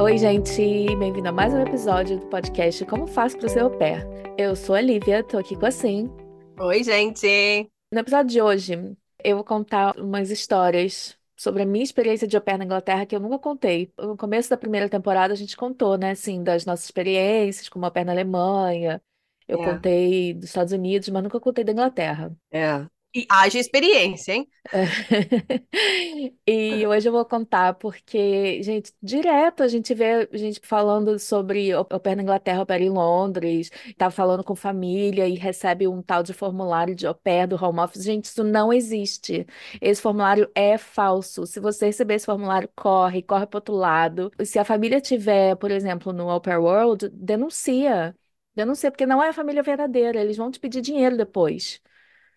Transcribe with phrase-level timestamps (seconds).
[0.00, 4.04] Oi, gente, bem-vindo a mais um episódio do podcast Como Faço para Ser Au Pair.
[4.36, 6.10] Eu sou a Lívia, tô aqui com a Sim.
[6.60, 7.70] Oi, gente!
[7.92, 12.42] No episódio de hoje, eu vou contar umas histórias sobre a minha experiência de au
[12.42, 13.92] pair na Inglaterra que eu nunca contei.
[13.98, 17.90] No começo da primeira temporada, a gente contou, né, assim, das nossas experiências como au
[17.92, 19.02] pair na Alemanha.
[19.48, 22.36] Eu É, contei dos Estados Unidos, mas nunca contei da Inglaterra.
[22.50, 22.88] é.
[23.14, 24.48] E haja experiência, hein?
[26.46, 31.70] E hoje eu vou contar porque, gente, direto a gente vê gente falando sobre
[32.02, 36.32] pair na Inglaterra, pair em Londres, tá falando com família e recebe um tal de
[36.32, 38.02] formulário de pair do home office.
[38.04, 39.46] Gente, isso não existe.
[39.80, 41.46] Esse formulário é falso.
[41.46, 44.30] Se você receber esse formulário, corre, corre para outro lado.
[44.44, 48.16] Se a família tiver, por exemplo, no Pair World, denuncia.
[48.54, 50.20] Denuncia, porque não é a família verdadeira.
[50.20, 51.80] Eles vão te pedir dinheiro depois.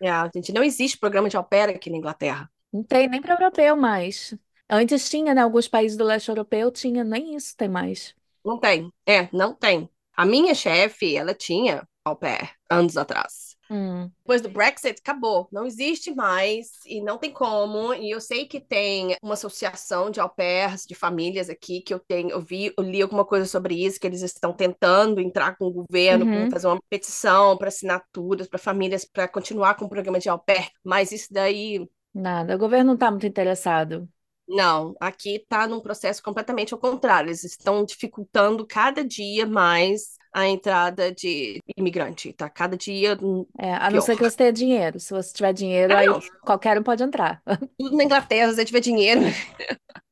[0.02, 2.50] É, gente, não existe programa de au pair aqui na Inglaterra.
[2.72, 4.34] Não tem nem para europeu mais.
[4.68, 5.42] Antes tinha, né?
[5.42, 8.14] Alguns países do leste europeu tinha, nem isso tem mais.
[8.44, 8.92] Não tem.
[9.06, 9.88] É, não tem.
[10.16, 13.53] A minha chefe, ela tinha au pair anos atrás.
[13.70, 15.48] Hum, Depois do Brexit, acabou.
[15.52, 17.92] Não existe mais e não tem como.
[17.92, 21.98] E eu sei que tem uma associação de au pairs, de famílias aqui, que eu
[22.00, 25.66] tenho, eu vi, eu li alguma coisa sobre isso, que eles estão tentando entrar com
[25.66, 30.18] o governo, uhum, fazer uma petição para assinaturas, para famílias, para continuar com o programa
[30.18, 30.70] de au pair.
[30.82, 32.54] Mas isso daí nada.
[32.56, 34.08] O governo não está muito interessado.
[34.46, 37.28] Não, aqui está num processo completamente ao contrário.
[37.28, 42.32] Eles estão dificultando cada dia mais a entrada de imigrante.
[42.34, 43.16] Tá cada dia
[43.58, 44.30] É, a não ser que pior.
[44.30, 45.00] você tenha dinheiro.
[45.00, 47.42] Se você tiver dinheiro, Ah, aí não, qualquer um pode entrar,
[47.78, 49.30] tudo na Inglaterra, se você tiver dinheiro, né?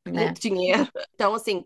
[0.07, 0.89] muito dinheiro.
[1.15, 1.65] Então, assim,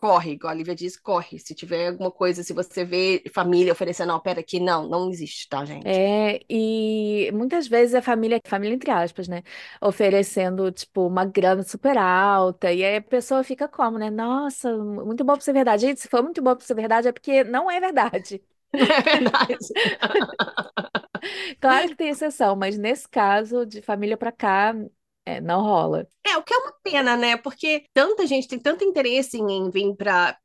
[0.00, 1.38] corre, igual a Lívia disse, corre.
[1.38, 5.48] Se tiver alguma coisa, se você vê família oferecendo au pair aqui, não, não existe,
[5.48, 5.86] tá, gente?
[5.88, 9.42] É, e muitas vezes a família, família entre aspas, né?
[9.80, 12.72] Oferecendo, tipo, uma grana super alta.
[12.72, 14.10] E aí a pessoa fica como, né?
[14.10, 15.82] Nossa, muito bom pra ser verdade.
[15.86, 18.42] Gente, se for muito bom pra ser verdade, é porque não é verdade.
[18.76, 19.56] Não é verdade?
[21.60, 24.74] Claro que tem exceção, mas nesse caso, de família pra cá,
[25.26, 26.06] é, não rola.
[26.24, 27.36] É, o que é uma pena, né?
[27.36, 30.38] Porque tanta gente tem tanto interesse em, em vir para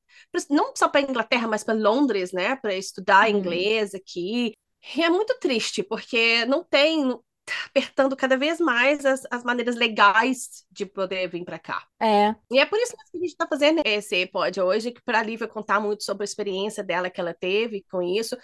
[0.50, 2.56] não só para Inglaterra, mas para Londres, né?
[2.56, 4.54] Para estudar Hum, inglês aqui.
[4.96, 7.10] E é muito triste, porque não tem
[7.46, 11.86] tá apertando cada vez mais as, as maneiras legais de poder vir para cá.
[12.00, 12.36] é.
[12.52, 15.48] E é por isso que a gente está fazendo esse pod hoje, para a Lívia
[15.48, 18.38] contar muito sobre a experiência dela que ela teve com isso.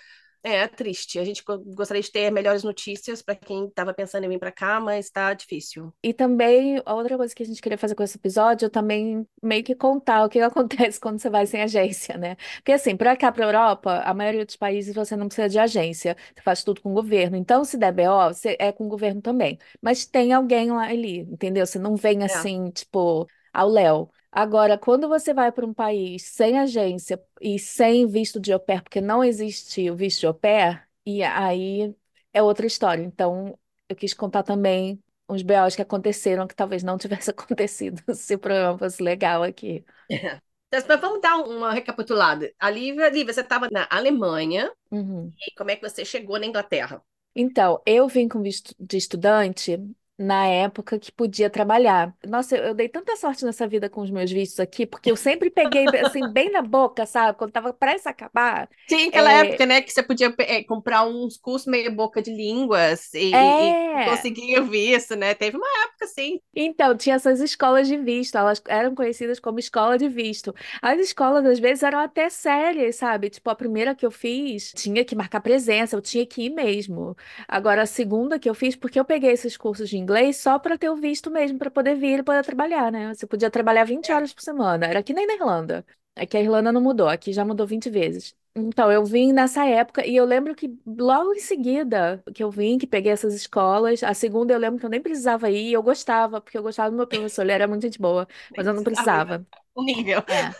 [0.50, 1.19] É triste.
[1.19, 4.52] A gente go- gostaria de ter melhores notícias para quem estava pensando em vir para
[4.52, 5.94] cá, mas está difícil.
[6.03, 9.63] E também, a outra coisa que a gente queria fazer com esse episódio, também meio
[9.63, 12.36] que contar o que acontece quando você vai sem agência, né?
[12.57, 16.16] Porque assim, para cá, para Europa, a maioria dos países você não precisa de agência,
[16.36, 17.36] você faz tudo com o governo.
[17.36, 19.57] Então, se der BO, você é com o governo também.
[19.81, 21.66] Mas tem alguém lá ali, entendeu?
[21.66, 22.24] Você não vem É.
[22.24, 24.09] assim, tipo, ao léu.
[24.32, 28.82] Agora, quando você vai para um país sem agência e sem visto de au pair,
[28.84, 31.96] porque não existe o visto de au pair, e aí
[32.34, 33.02] é outra história.
[33.04, 33.58] Então,
[33.90, 38.40] eu quis contar também uns BOs que aconteceram que talvez não tivesse acontecido se o
[38.40, 39.86] programa fosse legal aqui.
[40.70, 42.54] Então, mas vamos dar uma recapitulada.
[42.60, 45.34] A Lívia, Lívia, você estava na Alemanha, Uhum.
[45.48, 47.04] e como é que você chegou na Inglaterra?
[47.36, 49.78] Então, eu vim com visto de estudante
[50.18, 52.16] na época que podia trabalhar.
[52.28, 55.16] Nossa, eu, eu dei tanta sorte nessa vida com os meus vistos aqui, porque eu
[55.16, 57.38] sempre peguei assim bem na boca, sabe?
[57.38, 58.70] Quando tava prestes a acabar.
[58.90, 62.32] Sim, aquela É, época, né, que você podia é, comprar uns cursos meia boca de
[62.34, 63.98] línguas e, é.
[64.02, 65.34] conseguir o visto, né?
[65.36, 66.40] Teve uma época assim.
[66.60, 70.56] Então, tinha essas escolas de visto, elas eram conhecidas como escola de visto.
[70.82, 73.30] As escolas, às vezes, eram até sérias, sabe?
[73.30, 77.16] Tipo, a primeira que eu fiz, tinha que marcar presença, eu tinha que ir mesmo.
[77.48, 80.78] Agora, a segunda que eu fiz, porque eu peguei esses cursos de inglês só para
[80.78, 83.13] ter o visto mesmo, para poder vir e poder trabalhar, né?
[83.13, 84.16] Você podia trabalhar vinte É.
[84.16, 85.85] horas por semana, era que nem na Irlanda.
[86.16, 88.35] Aqui a Irlanda não mudou, aqui já mudou 20 vezes.
[88.56, 92.77] Então, eu vim nessa época e eu lembro que logo em seguida que eu vim,
[92.80, 96.42] que peguei essas escolas, a segunda eu lembro que eu nem precisava ir, eu gostava,
[96.42, 99.45] porque eu gostava do meu professor, ele era muito gente boa, mas eu não precisava.
[99.75, 100.24] o nível.
[100.27, 100.56] É,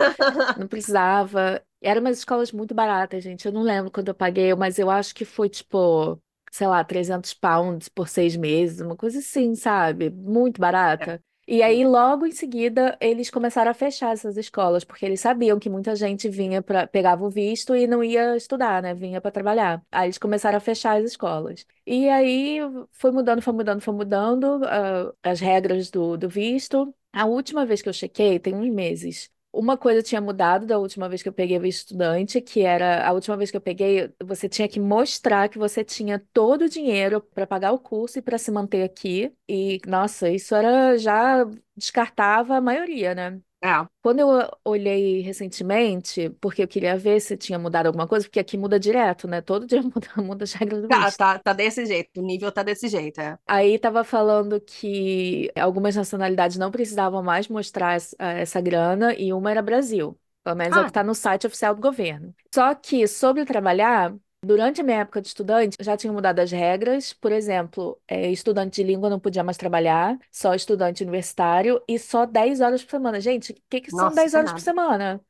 [0.56, 1.64] não precisava.
[1.82, 3.46] Eram umas escolas muito baratas, gente.
[3.46, 6.22] Eu não lembro quando eu paguei, mas eu acho que foi tipo,
[6.58, 10.10] sei lá, 300 pounds por seis meses, uma coisa assim, sabe?
[10.10, 10.60] Muito
[11.00, 11.06] É.
[11.08, 11.22] barata.
[11.50, 15.70] E aí, logo em seguida, eles começaram a fechar essas escolas, porque eles sabiam que
[15.70, 18.94] muita gente vinha para pegava o visto e não ia estudar, né?
[18.94, 19.82] Vinha para trabalhar.
[19.90, 21.66] Aí eles começaram a fechar as escolas.
[21.86, 22.60] E aí
[22.92, 26.94] foi mudando, foi mudando, foi mudando, ah, as regras do, do visto.
[27.14, 29.32] A última vez que eu chequei, tem uns meses.
[29.60, 33.12] Uma coisa tinha mudado da última vez que eu peguei visto estudante, que era a
[33.12, 37.22] última vez que eu peguei, você tinha que mostrar que você tinha todo o dinheiro
[37.22, 39.34] para pagar o curso e para se manter aqui.
[39.50, 41.44] E, nossa, isso era já
[41.76, 43.42] descartava a maioria, né?
[43.62, 43.88] É.
[44.02, 44.28] Quando eu
[44.64, 49.28] olhei recentemente, porque eu queria ver se tinha mudado alguma coisa, porque aqui muda direto,
[49.28, 49.42] né?
[49.42, 51.20] Todo dia muda, muda as regras do Tá, visto.
[51.20, 53.38] tá, tá desse jeito, o nível tá desse jeito, é.
[53.50, 59.50] Aí tava falando que algumas nacionalidades não precisavam mais mostrar essa, essa grana e uma
[59.52, 60.20] era Brasil.
[60.44, 62.36] Pelo menos é o que Ah, está no site oficial do governo.
[62.54, 64.14] Só que sobre trabalhar,
[64.44, 67.14] durante a minha época de estudante, já tinham mudado as regras.
[67.14, 72.26] Por exemplo, é, estudante de língua não podia mais trabalhar, só estudante universitário e só
[72.26, 73.20] 10 horas por semana.
[73.22, 74.62] Gente, o que que são nossa, 10 isso é horas por nada.
[74.62, 75.22] semana?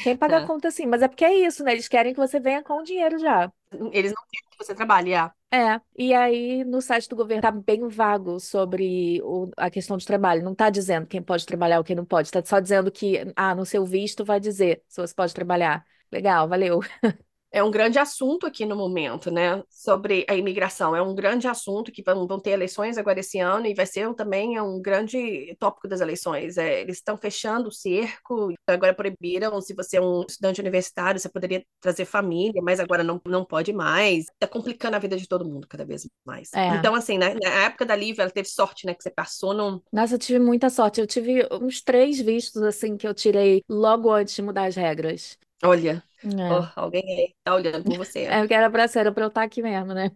[0.00, 0.42] Quem paga a É.
[0.42, 0.86] conta assim?
[0.86, 1.72] Mas é porque é isso, né?
[1.72, 3.52] Eles querem que você venha com o dinheiro já.
[3.92, 5.30] Eles não querem que você trabalhe, é.
[5.52, 10.04] É, e aí no site do governo tá bem vago sobre o- a questão de
[10.04, 10.42] trabalho.
[10.42, 12.28] Não tá dizendo quem pode trabalhar ou quem não pode.
[12.30, 15.86] Tá só dizendo que, ah, no seu visto vai dizer se você pode trabalhar.
[16.10, 16.80] Legal, valeu.
[17.54, 19.62] É um grande assunto aqui no momento, né?
[19.70, 20.96] Sobre a imigração.
[20.96, 24.12] É um grande assunto que vão, vão ter eleições agora esse ano e vai ser
[24.14, 26.58] também é um grande tópico das eleições.
[26.58, 31.28] É, eles estão fechando o cerco, agora proibiram, se você é um estudante universitário, você
[31.28, 34.26] poderia trazer família, mas agora não, não pode mais.
[34.36, 36.52] Tá complicando a vida de todo mundo cada vez mais.
[36.52, 36.74] É.
[36.74, 38.94] Então, assim, né, na época da Lívia, ela teve sorte, né?
[38.94, 39.80] Que você passou num.
[39.92, 41.00] Nossa, eu tive muita sorte.
[41.00, 45.38] Eu tive uns três vistos assim que eu tirei logo antes de mudar as regras.
[45.62, 46.02] Olha,
[46.48, 48.28] Ó, alguém aí tá olhando por você.
[48.28, 50.10] é porque era pra ser, era pra eu estar aqui mesmo, né?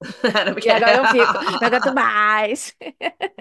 [0.24, 2.74] Era E porque- agora eu fico, não aguento mais.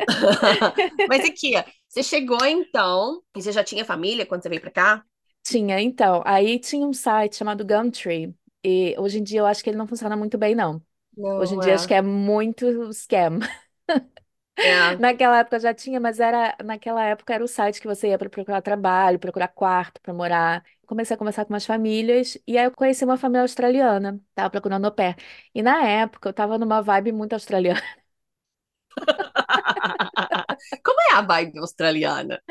[1.07, 4.71] Mas aqui, ó, você chegou então, e você já tinha família quando você veio pra
[4.71, 5.05] cá?
[5.43, 6.21] Tinha, então.
[6.25, 8.35] Aí tinha um site chamado Gumtree.
[8.63, 10.83] E hoje em dia eu acho que ele não funciona muito bem, não.
[11.37, 11.89] Hoje em Não, dia acho é.
[11.89, 13.39] que é muito scam.
[14.63, 14.69] É.
[14.99, 18.29] Naquela época já tinha, mas era naquela época era o site que você ia para
[18.29, 20.63] procurar trabalho, procurar quarto para morar.
[20.91, 24.21] Comecei a conversar com umas famílias e aí eu conheci uma família australiana.
[24.35, 25.15] Tava procurando au pair.
[25.55, 27.81] E na época eu tava numa vibe muito australiana.
[30.83, 32.41] Como é a vibe australiana?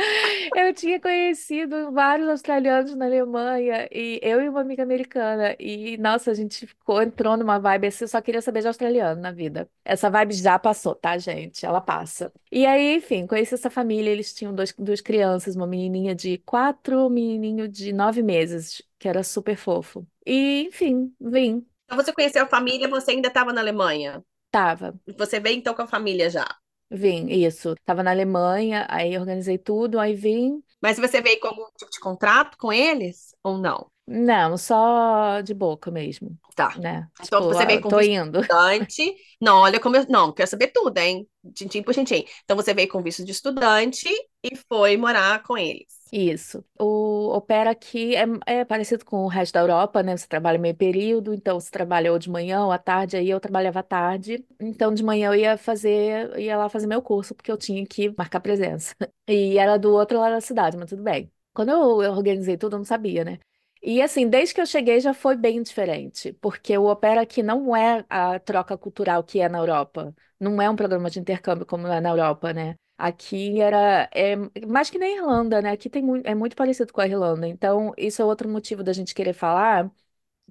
[0.55, 5.55] Eu tinha conhecido vários australianos na Alemanha e eu e uma amiga americana.
[5.58, 9.20] E nossa, a gente ficou, entrou numa vibe assim, eu só queria saber de australiano
[9.20, 9.69] na vida.
[9.84, 11.64] Essa vibe já passou, tá, gente?
[11.64, 12.32] Ela passa.
[12.50, 14.11] E aí, enfim, conheci essa família.
[14.11, 19.08] Eles tinham dois, duas crianças, uma menininha de quatro, um menininho de nove meses, que
[19.08, 20.06] era super fofo.
[20.26, 21.66] E, enfim, vim.
[21.84, 24.25] Então você conheceu a família, você ainda estava na Alemanha.
[24.50, 26.46] Tava, Você veio então com a família já.
[26.90, 27.75] Vim, isso.
[27.84, 30.62] Tava na Alemanha, aí organizei tudo, aí vim.
[30.82, 33.90] Mas você veio com algum tipo de contrato com eles ou não?
[34.06, 36.76] Não, só de boca mesmo, Tá.
[36.76, 37.08] né?
[37.22, 39.16] Então Tipo, você veio ah, com visto de estudante.
[39.40, 40.06] Não, olha como eu.
[40.08, 41.28] Não, quero saber tudo, hein?
[41.54, 42.25] Tintim por tintim.
[42.44, 44.08] Então você veio com visto de estudante
[44.42, 46.00] e foi morar com eles.
[46.12, 46.64] Isso.
[46.78, 50.16] O Opera aqui é, é parecido com o resto da Europa, né?
[50.16, 53.38] Você trabalha meio período, então você trabalha ou de manhã ou à tarde, aí eu
[53.38, 54.44] trabalhava à tarde.
[54.58, 58.12] Então de manhã eu ia fazer, ia lá fazer meu curso, porque eu tinha que
[58.16, 58.94] marcar presença.
[59.28, 61.30] E era do outro lado da cidade, mas tudo bem.
[61.54, 63.38] Quando eu, eu organizei tudo, eu não sabia, né?
[63.80, 67.74] E assim, desde que eu cheguei já foi bem diferente, porque o Opera aqui não
[67.76, 70.12] é a troca cultural que é na Europa.
[70.40, 72.74] Não é um programa de intercâmbio como é na Europa, né?
[73.00, 74.37] Aqui era é,
[74.67, 75.70] mais que na Irlanda, né?
[75.73, 77.49] Aqui tem muito, é muito parecido com a Irlanda.
[77.49, 79.91] Então, isso é outro motivo da gente querer falar,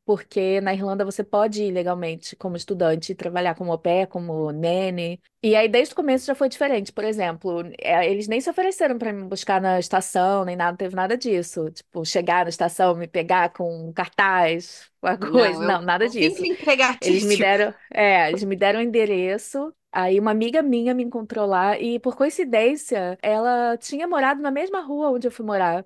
[0.06, 5.22] porque na Irlanda você pode ir legalmente como estudante, trabalhar como au pair, como nene.
[5.44, 6.92] E aí, desde o começo já foi diferente.
[6.94, 10.78] Por exemplo, é, eles nem se ofereceram para me buscar na estação, nem nada, não
[10.78, 11.70] teve nada disso.
[11.72, 15.66] Tipo, chegar na estação, me pegar com um cartaz, uma coisa.
[15.66, 16.48] Não, Não, eu nada disso.
[16.48, 19.74] simples Eles me deram, é, eles me deram o endereço.
[19.92, 24.82] Aí uma amiga minha me encontrou lá e, por coincidência, ela tinha morado na mesma
[24.82, 25.86] rua onde eu fui morar.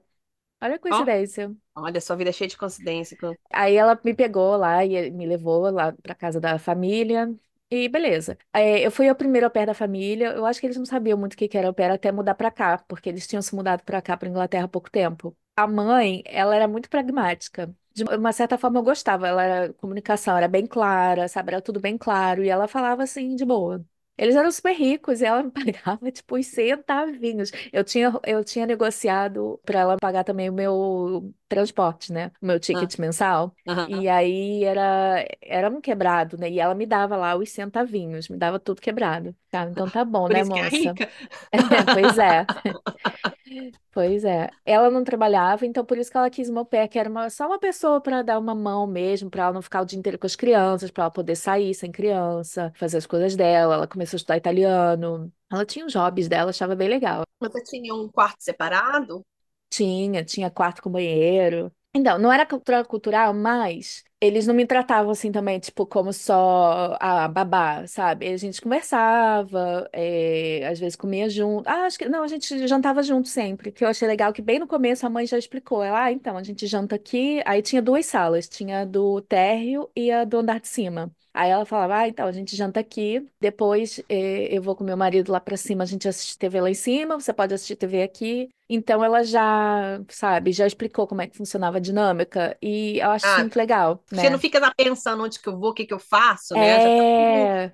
[0.62, 1.55] Olha a Ó, coincidência.
[1.75, 3.17] olha, sua vida é cheia de coincidência.
[3.51, 7.33] Aí ela me pegou lá e me levou lá pra casa da família.
[7.69, 8.38] E beleza.
[8.53, 10.27] É, eu fui a primeira au pair da família.
[10.33, 12.36] Eu acho que eles não sabiam muito o que que era au pair até mudar
[12.36, 15.36] pra cá, porque eles tinham se mudado pra cá, pra Inglaterra, há pouco tempo.
[15.55, 17.74] A mãe, ela era muito pragmática.
[17.93, 19.27] De uma certa forma, eu gostava.
[19.27, 21.51] Ela era comunicação, era bem clara, sabe?
[21.51, 22.43] Era tudo bem claro.
[22.43, 23.86] E ela falava assim, de boa.
[24.17, 27.51] Eles eram super ricos e ela me pagava, tipo, os centavinhos.
[27.72, 32.32] Eu tinha, eu tinha negociado para ela pagar também o meu transporte, né?
[32.41, 33.55] O meu Ah, ticket mensal.
[33.86, 36.50] E aí era, era um quebrado, né?
[36.50, 39.36] E ela me dava lá os centavinhos, me dava tudo quebrado.
[39.50, 40.67] Tá, então tá bom, Por né, é moça?
[40.70, 41.08] rica.
[41.91, 42.50] Pois é.
[43.93, 44.50] Pois é.
[44.65, 47.45] Ela não trabalhava, então por isso que ela quis uma pair, que era uma- só
[47.45, 50.25] uma pessoa para dar uma mão mesmo, para ela não ficar o dia inteiro com
[50.25, 53.75] as crianças, para ela poder sair sem criança, fazer as coisas dela.
[53.75, 55.31] Ela começou a estudar italiano.
[55.51, 57.21] Ela tinha os hobbies dela, achava bem legal.
[57.39, 59.23] Você tinha um quarto separado?
[59.69, 61.71] Tinha, tinha quarto com banheiro.
[61.95, 66.97] Então, não era cultura cultural, mas eles não me tratavam assim também, tipo, como só
[67.00, 68.27] a babá, sabe?
[68.29, 71.67] A gente conversava, é, às vezes comia junto.
[71.67, 74.57] Ah, acho que não, a gente jantava junto sempre, que eu achei legal que bem
[74.59, 75.83] no começo a mãe já explicou.
[75.83, 77.41] Ela, ah, então, a gente janta aqui.
[77.45, 81.13] Aí tinha duas salas, tinha a do térreo e a do andar de cima.
[81.33, 84.95] Aí ela falava, ah, então a gente janta aqui, depois eh, eu vou com meu
[84.97, 88.03] marido lá pra cima, a gente assiste TV lá em cima, você pode assistir TV
[88.03, 88.49] aqui.
[88.69, 93.25] Então ela já, sabe, já explicou como é que funcionava a dinâmica e eu acho
[93.25, 94.39] Ah, muito legal, você não né?
[94.39, 96.79] fica lá pensando onde que eu vou, o que que eu faço, né?
[96.79, 97.73] Já tá tudo É,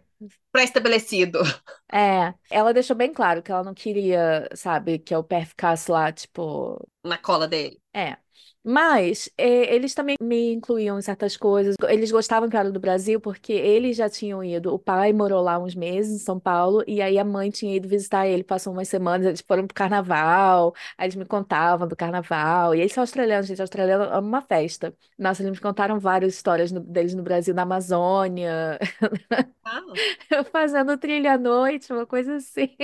[0.52, 1.40] pré-estabelecido
[1.92, 6.12] é, ela deixou bem claro que ela não queria, sabe, que o pé ficasse lá,
[6.12, 7.82] tipo, na cola dele.
[7.94, 8.18] É.
[8.64, 11.76] Mas é, eles também me incluíam em certas coisas.
[11.88, 14.74] Eles gostavam que eu era do Brasil porque eles já tinham ido.
[14.74, 17.88] O pai morou lá uns meses em São Paulo e aí a mãe tinha ido
[17.88, 18.44] visitar ele.
[18.44, 20.74] Passou umas semanas, eles foram pro carnaval.
[20.98, 22.76] Aí eles me contavam do carnaval.
[22.76, 23.62] E eles são australianos, gente.
[23.62, 24.94] Australiano ama uma festa.
[25.18, 28.78] Nossa, eles me contaram várias histórias no- deles no Brasil, na Amazônia,
[29.64, 30.00] Ah,
[30.52, 32.76] fazendo trilha à noite, uma coisa assim.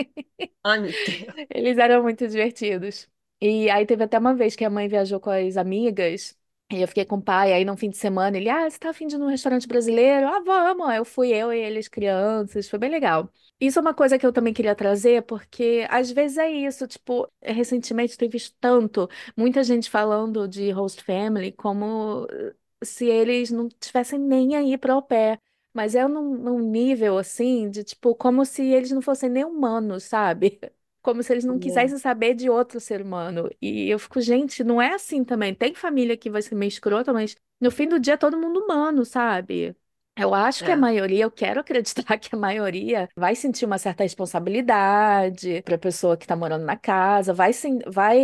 [0.63, 1.35] ai, meu Deus.
[1.49, 3.09] Eles eram muito divertidos.
[3.41, 6.37] E aí teve até uma vez que a mãe viajou com as amigas,
[6.71, 8.89] e eu fiquei com o pai, aí no fim de semana ele, ah, você tá
[8.89, 10.27] afim de ir num restaurante brasileiro?
[10.27, 10.87] Ah, vamos!
[10.89, 13.29] Aí eu fui eu e eles, crianças, foi bem legal.
[13.59, 17.29] Isso é uma coisa que eu também queria trazer, porque às vezes é isso, tipo,
[17.41, 23.67] recentemente tenho visto tanto, muita gente falando de host family como eh, se eles não
[23.69, 25.39] tivessem nem aí para au pair.
[25.73, 30.03] Mas é num, num nível assim, de tipo, como se eles não fossem nem humanos,
[30.05, 30.59] sabe?
[31.05, 33.49] Como se eles não É, quisessem saber de outro ser humano.
[33.61, 35.53] E eu fico, gente, não é assim também.
[35.55, 38.59] Tem família que vai ser meio escrota, mas no fim do dia é todo mundo
[38.61, 39.75] humano, sabe?
[40.17, 43.77] Eu acho que a é, maioria, eu quero acreditar que a maioria vai sentir uma
[43.77, 48.17] certa responsabilidade para a pessoa que está morando na casa, vai, sim, vai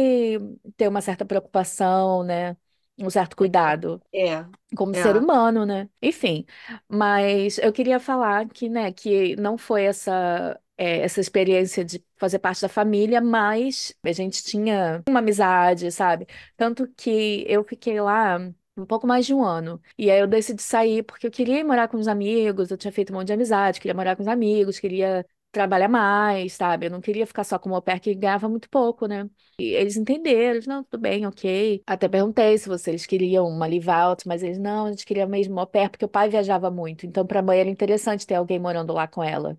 [0.78, 2.56] ter uma certa preocupação, né?
[2.98, 4.46] Um certo cuidado é,
[4.76, 5.18] como ser é.
[5.18, 5.90] humano, né?
[6.02, 6.46] Enfim,
[6.88, 12.40] mas eu queria falar que, né, que não foi essa é, essa experiência de fazer
[12.40, 16.26] parte da família, mas a gente tinha uma amizade, sabe?
[16.58, 18.40] Tanto que eu fiquei lá
[18.76, 19.80] um pouco mais de um ano.
[19.96, 22.92] E aí eu decidi sair porque eu queria ir morar com os amigos, eu tinha
[22.92, 26.88] feito um monte de amizade, queria morar com os amigos, queria trabalhar mais, sabe?
[26.88, 29.30] Eu não queria ficar só com o au pair que ganhava muito pouco, né?
[29.60, 31.84] E eles entenderam, eles, não, tudo bem, ok.
[31.86, 35.60] Até perguntei se vocês queriam uma leave out, mas eles, não, a gente queria mesmo
[35.60, 37.06] au pair, porque o pai viajava muito.
[37.06, 39.58] Então, para a mãe era interessante ter alguém morando lá com ela,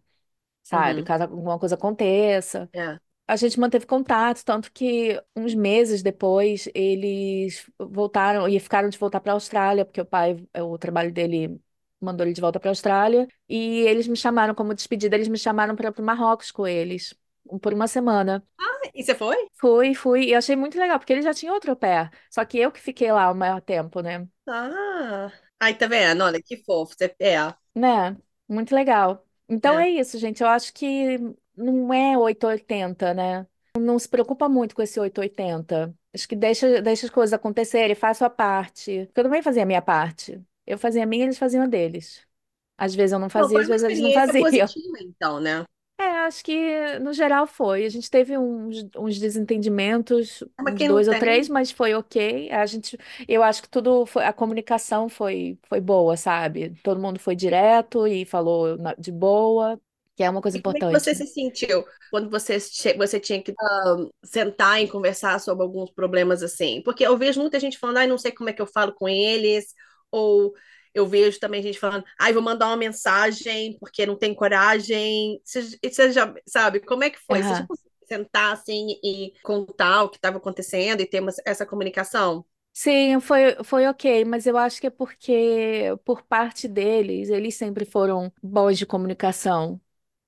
[0.62, 1.02] sabe?
[1.02, 2.70] Uhum, Caso alguma coisa aconteça.
[2.72, 2.98] é.
[3.26, 9.20] A gente manteve contato, tanto que uns meses depois eles voltaram e ficaram de voltar
[9.20, 11.60] para a Austrália, porque o pai, o trabalho dele
[12.00, 13.28] mandou ele de volta para a Austrália.
[13.48, 17.14] E eles me chamaram, como despedida, eles me chamaram para o Marrocos com eles,
[17.62, 18.44] por uma semana.
[18.94, 19.36] E você foi?
[19.60, 22.72] Fui, fui, e achei muito legal, porque ele já tinha outro pair, só que eu
[22.72, 24.28] que fiquei lá o maior tempo, né?
[24.46, 26.22] Ah, aí tá vendo?
[26.24, 26.94] Olha que fofo.
[26.96, 27.36] Você, é,
[27.74, 28.16] Né?
[28.48, 29.26] Muito legal.
[29.52, 29.86] Então é.
[29.86, 30.42] é isso, gente.
[30.42, 31.18] Eu acho que
[31.56, 33.46] não é 880, né?
[33.78, 35.94] Não se preocupa muito com esse 880.
[36.14, 39.06] Acho que deixa, deixa as coisas acontecerem, faz a sua parte.
[39.06, 40.40] Porque eu também fazia a minha parte.
[40.66, 42.26] Eu fazia a minha, eles faziam a deles.
[42.78, 44.68] Às vezes eu não Não, fazia, foi às uma vezes eles não experiência faziam.
[44.68, 45.64] positiva, então, né?
[45.98, 47.84] É, acho que no geral foi.
[47.84, 51.70] A gente teve uns, uns desentendimentos, Mas uns quem não dois ou três, tem, mas
[51.70, 52.50] foi ok.
[52.50, 56.70] A gente, eu acho que tudo foi, a comunicação foi, foi boa, sabe?
[56.82, 59.80] Todo mundo foi direto e falou na- de boa,
[60.16, 61.14] que é uma coisa E como é que você importante.
[61.14, 63.54] se sentiu quando você, che- você tinha que
[64.24, 66.82] sentar e conversar sobre alguns problemas assim?
[66.84, 69.08] Porque eu vejo muita gente falando, ai, não sei como é que eu falo com
[69.08, 69.74] eles,
[70.10, 70.52] ou
[70.94, 75.40] eu vejo também gente falando, ai, vou mandar uma mensagem porque não tem coragem.
[75.44, 77.42] Você, você já sabe, como é que foi?
[77.42, 81.66] Você já conseguiu sentar assim e contar o que estava acontecendo e ter uma- essa
[81.66, 82.44] comunicação?
[82.74, 87.84] Sim, foi, foi ok, mas eu acho que é porque, por parte deles, eles sempre
[87.84, 89.80] foram bons de comunicação.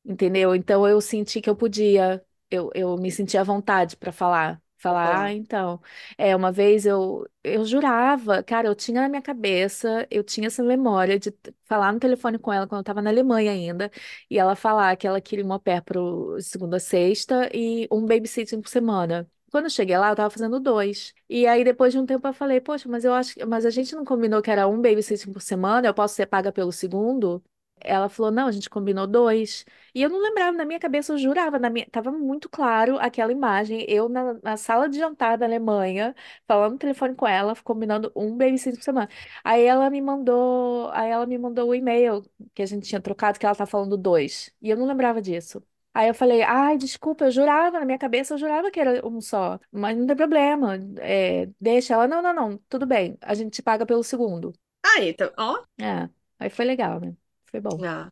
[0.04, 0.54] entendeu?
[0.56, 4.62] Então eu senti que eu podia, eu, eu me senti à vontade para falar.
[4.85, 5.33] Falar, ah, Aham.
[5.33, 5.81] então.
[6.19, 10.62] É, uma vez eu, eu jurava, cara, eu tinha na minha cabeça, eu tinha essa
[10.62, 13.91] memória de t- falar no telefone com ela quando eu estava na Alemanha ainda,
[14.31, 18.61] e ela falar que ela queria uma pé pro segunda a sexta e um babysitting
[18.61, 19.29] por semana.
[19.50, 21.14] Quando eu cheguei lá, eu tava fazendo dois.
[21.29, 23.71] E aí, depois de um tempo, eu falei, poxa, mas eu acho que, mas a
[23.71, 27.43] gente não combinou que era um babysitting por semana, eu posso ser paga pelo segundo?
[27.81, 29.64] Ela falou, não, a gente combinou dois.
[29.95, 33.31] E eu não lembrava, na minha cabeça eu jurava, na minha, tava muito claro aquela
[33.31, 36.14] imagem, eu na, na sala de jantar da Alemanha,
[36.47, 39.09] falando no telefone com ela, combinando um babysitter por semana.
[39.43, 42.23] Aí ela me mandou, aí ela me mandou o e-mail
[42.54, 44.50] que a gente tinha trocado, que ela tá falando dois.
[44.62, 45.62] E eu não lembrava disso.
[45.93, 49.21] Aí eu falei, ai, desculpa, eu jurava, na minha cabeça eu jurava que era um
[49.21, 53.50] só, mas não tem problema, é, deixa ela, não, não, não, tudo bem, a gente
[53.52, 54.52] te paga pelo segundo.
[54.83, 55.62] Aí, então, ó.
[55.81, 57.16] É, aí foi legal, né?
[57.55, 57.85] Foi bom.
[57.85, 58.11] Ah.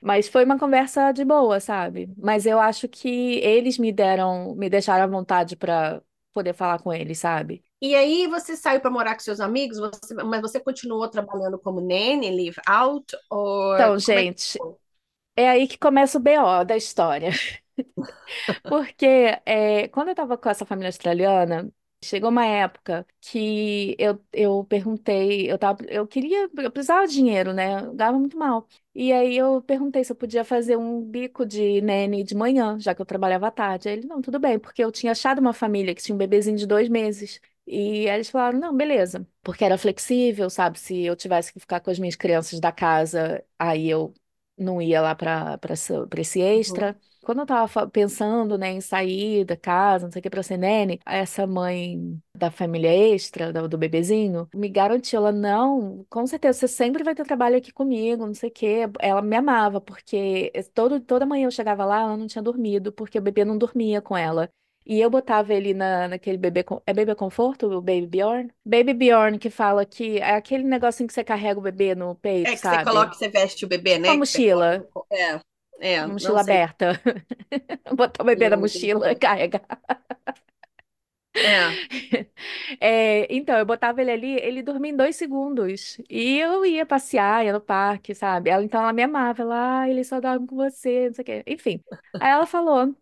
[0.00, 2.12] Mas foi uma conversa de boa, sabe?
[2.18, 3.08] Mas eu acho que
[3.40, 7.64] eles me deram, me deixaram à vontade para poder falar com eles, sabe?
[7.80, 11.80] E aí você saiu para morar com seus amigos, você- mas você continuou trabalhando como
[11.80, 14.74] nanny, live out, ou Então, é gente, foi?
[15.36, 17.30] é aí que começa o BO da história.
[18.66, 19.06] Porque
[19.46, 21.70] é, quando eu tava com essa família australiana,
[22.04, 27.52] chegou uma época que eu, eu perguntei, eu tava, eu queria, eu precisava de dinheiro,
[27.52, 27.80] né?
[27.86, 28.68] Eu dava muito mal.
[28.94, 32.94] E aí eu perguntei se eu podia fazer um bico de nene de manhã, já
[32.94, 33.88] que eu trabalhava à tarde.
[33.88, 36.56] Aí ele, não, tudo bem, porque eu tinha achado uma família que tinha um bebezinho
[36.56, 37.40] de dois meses.
[37.66, 40.78] E aí eles falaram, não, beleza, porque era flexível, sabe?
[40.78, 44.12] Se eu tivesse que ficar com as minhas crianças da casa, aí eu
[44.56, 45.58] não ia lá para
[46.18, 46.56] esse Uhum.
[46.58, 46.98] extra.
[47.24, 51.00] Quando eu tava pensando, né, em sair da casa, não sei o que, pra nene,
[51.06, 56.68] essa mãe da família extra, do, do bebezinho, me garantiu, ela, não, com certeza, você
[56.68, 58.66] sempre vai ter trabalho aqui comigo, não sei o que.
[59.00, 63.18] Ela me amava, porque todo, toda manhã eu chegava lá, ela não tinha dormido, porque
[63.18, 64.48] o bebê não dormia com ela.
[64.86, 68.50] E eu botava ele na, naquele bebê, é bebê conforto, o Baby Bjorn?
[68.66, 72.50] Baby Bjorn, que fala que é aquele negocinho que você carrega o bebê no peito,
[72.50, 72.84] É que você sabe?
[72.84, 74.18] coloca, você veste o bebê, Uma né?
[74.18, 75.06] Você coloca mochila, no...
[75.10, 75.40] É,
[75.80, 76.40] é, mochila sei.
[76.40, 77.00] aberta.
[77.96, 79.16] Botar o bebê na mochila e também.
[79.16, 79.62] carregar.
[81.42, 81.78] É.
[82.80, 85.98] É, então, eu botava ele ali, ele dormia em dois segundos.
[86.10, 88.50] E eu ia passear, ia no parque, sabe?
[88.50, 89.42] Ela, então, ela me amava.
[89.42, 91.44] Ela, ah, ele só dorme com você, não sei o quê.
[91.46, 91.82] Enfim.
[92.18, 92.94] Aí ela falou: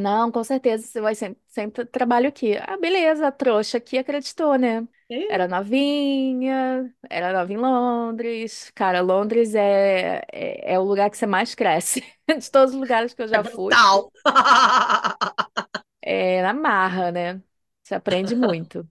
[0.00, 2.56] Não, com certeza, você vai sempre, sempre trabalho aqui.
[2.58, 4.86] Ah, beleza, a trouxa aqui acreditou, né?
[5.28, 8.70] Era novinha, era nova em Londres.
[8.74, 12.00] Cara, Londres é, é, é o lugar que você mais cresce.
[12.28, 13.78] De todos os lugares que eu É já fui.
[13.78, 14.10] brutal.
[16.02, 17.42] É na marra, né?
[17.82, 18.88] Você aprende muito.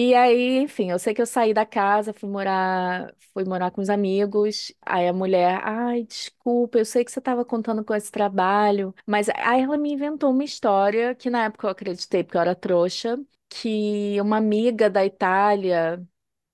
[0.00, 3.80] E aí, enfim, eu sei que eu saí da casa, fui morar, fui morar com
[3.80, 4.72] os amigos.
[4.86, 9.28] Aí a mulher, ai, desculpa, eu sei que você estava contando com esse trabalho, mas
[9.30, 13.18] aí ela me inventou uma história que na época eu acreditei, porque eu era trouxa,
[13.48, 16.00] que uma amiga da Itália,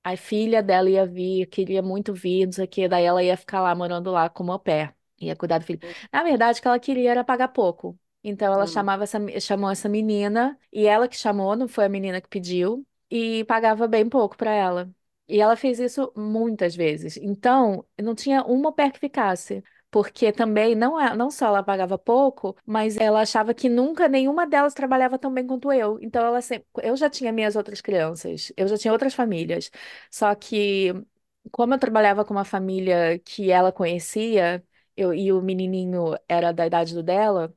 [0.05, 3.37] a filha dela ia vir, queria muito vir, não sei o quê, daí ela ia
[3.37, 5.81] ficar lá morando lá como au pair, ia cuidar do filho.
[6.12, 7.99] Na verdade, o que ela queria era pagar pouco.
[8.23, 11.88] Então ela Hum, chamava essa, chamou essa menina, e ela que chamou, não foi a
[11.88, 14.90] menina que pediu, e pagava bem pouco para ela.
[15.29, 17.16] E ela fez isso muitas vezes.
[17.16, 19.62] Então, não tinha uma pair que ficasse.
[19.90, 24.44] Porque também não, é- não só ela pagava pouco, mas ela achava que nunca nenhuma
[24.46, 25.98] delas trabalhava tão bem quanto eu.
[26.03, 29.70] Então ela sempre, eu já tinha minhas outras crianças, eu já tinha outras famílias.
[30.11, 30.92] Só que
[31.50, 34.64] como eu trabalhava com uma família que ela conhecia,
[34.96, 37.55] eu, e o menininho era da idade do dela,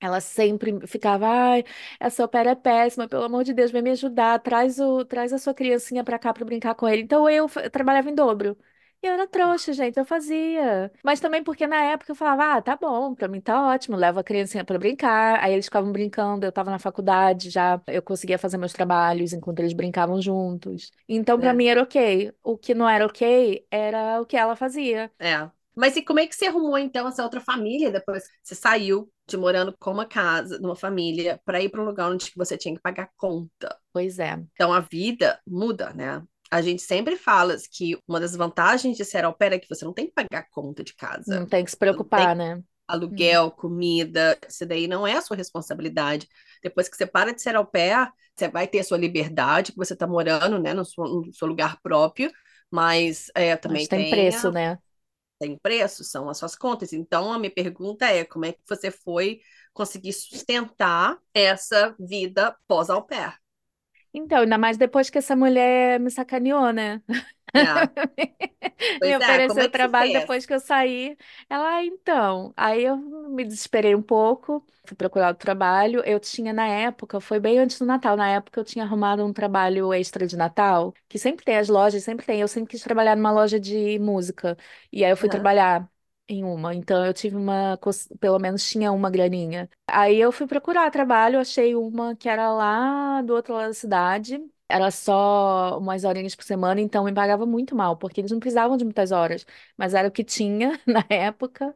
[0.00, 1.64] ela sempre ficava, ai,
[1.98, 5.38] essa opera é péssima, pelo amor de Deus, vem me ajudar, traz o, traz a
[5.38, 7.02] sua criancinha pra cá pra brincar com ele.
[7.02, 8.56] Então eu, fa- trabalhava em dobro.
[9.02, 10.90] E eu era trouxa, gente, eu fazia.
[11.02, 14.18] Mas também porque na época eu falava, ah, tá bom, pra mim tá ótimo, levo
[14.20, 15.42] a criancinha pra brincar.
[15.42, 19.60] Aí eles ficavam brincando, eu tava na faculdade já, eu conseguia fazer meus trabalhos enquanto
[19.60, 20.90] eles brincavam juntos.
[21.08, 22.32] Então pra é, mim era ok.
[22.42, 25.10] O que não era ok era o que ela fazia.
[25.18, 25.50] é.
[25.76, 29.36] Mas e como é que você arrumou então essa outra família depois você saiu de
[29.36, 32.80] morando com uma casa, numa família, para ir para um lugar onde você tinha que
[32.80, 33.76] pagar conta?
[33.92, 36.22] Pois é, Então a vida muda, né?
[36.50, 39.84] A gente sempre fala que uma das vantagens de ser au pair é que você
[39.84, 41.44] não tem que pagar conta de casa.
[41.44, 41.76] não tem que se
[42.14, 42.62] tem preocupar, né?
[43.10, 43.28] Hum.
[43.28, 46.28] aluguel, comida, isso daí não é a sua responsabilidade.
[46.62, 49.78] Depois que você para de ser au pair, você vai ter a sua liberdade, que
[49.78, 52.30] você está morando, né, no seu, no seu lugar próprio,
[52.70, 54.78] mas é, Mas também tem tem, preço, a- né?
[55.38, 56.92] Tem preço, são as suas contas.
[56.92, 59.40] Então, a minha pergunta é, como é que você foi
[59.72, 63.34] conseguir sustentar essa vida pós-au pair?
[64.14, 67.02] Então, ainda mais depois que essa mulher me sacaneou, né?
[69.02, 71.16] Me é, ofereceu é trabalho depois que eu saí.
[71.48, 72.52] Ela, ah, então.
[72.56, 76.02] Aí eu me desesperei um pouco, fui procurar o trabalho.
[76.04, 79.32] Eu tinha, na época, foi bem antes do Natal, na época eu tinha arrumado um
[79.32, 82.40] trabalho extra de Natal, que sempre tem as lojas, sempre tem.
[82.40, 84.56] Eu sempre quis trabalhar numa loja de música.
[84.92, 85.90] E aí eu fui Aham, trabalhar.
[86.28, 87.78] Em uma, então eu tive uma,
[88.18, 89.70] pelo menos tinha uma graninha.
[89.86, 94.40] Aí eu fui procurar trabalho, achei uma que era lá do outro lado da cidade,
[94.68, 98.76] era só umas horinhas por semana, então me pagava muito mal, porque eles não precisavam
[98.76, 101.74] de muitas horas, mas era o que tinha na época.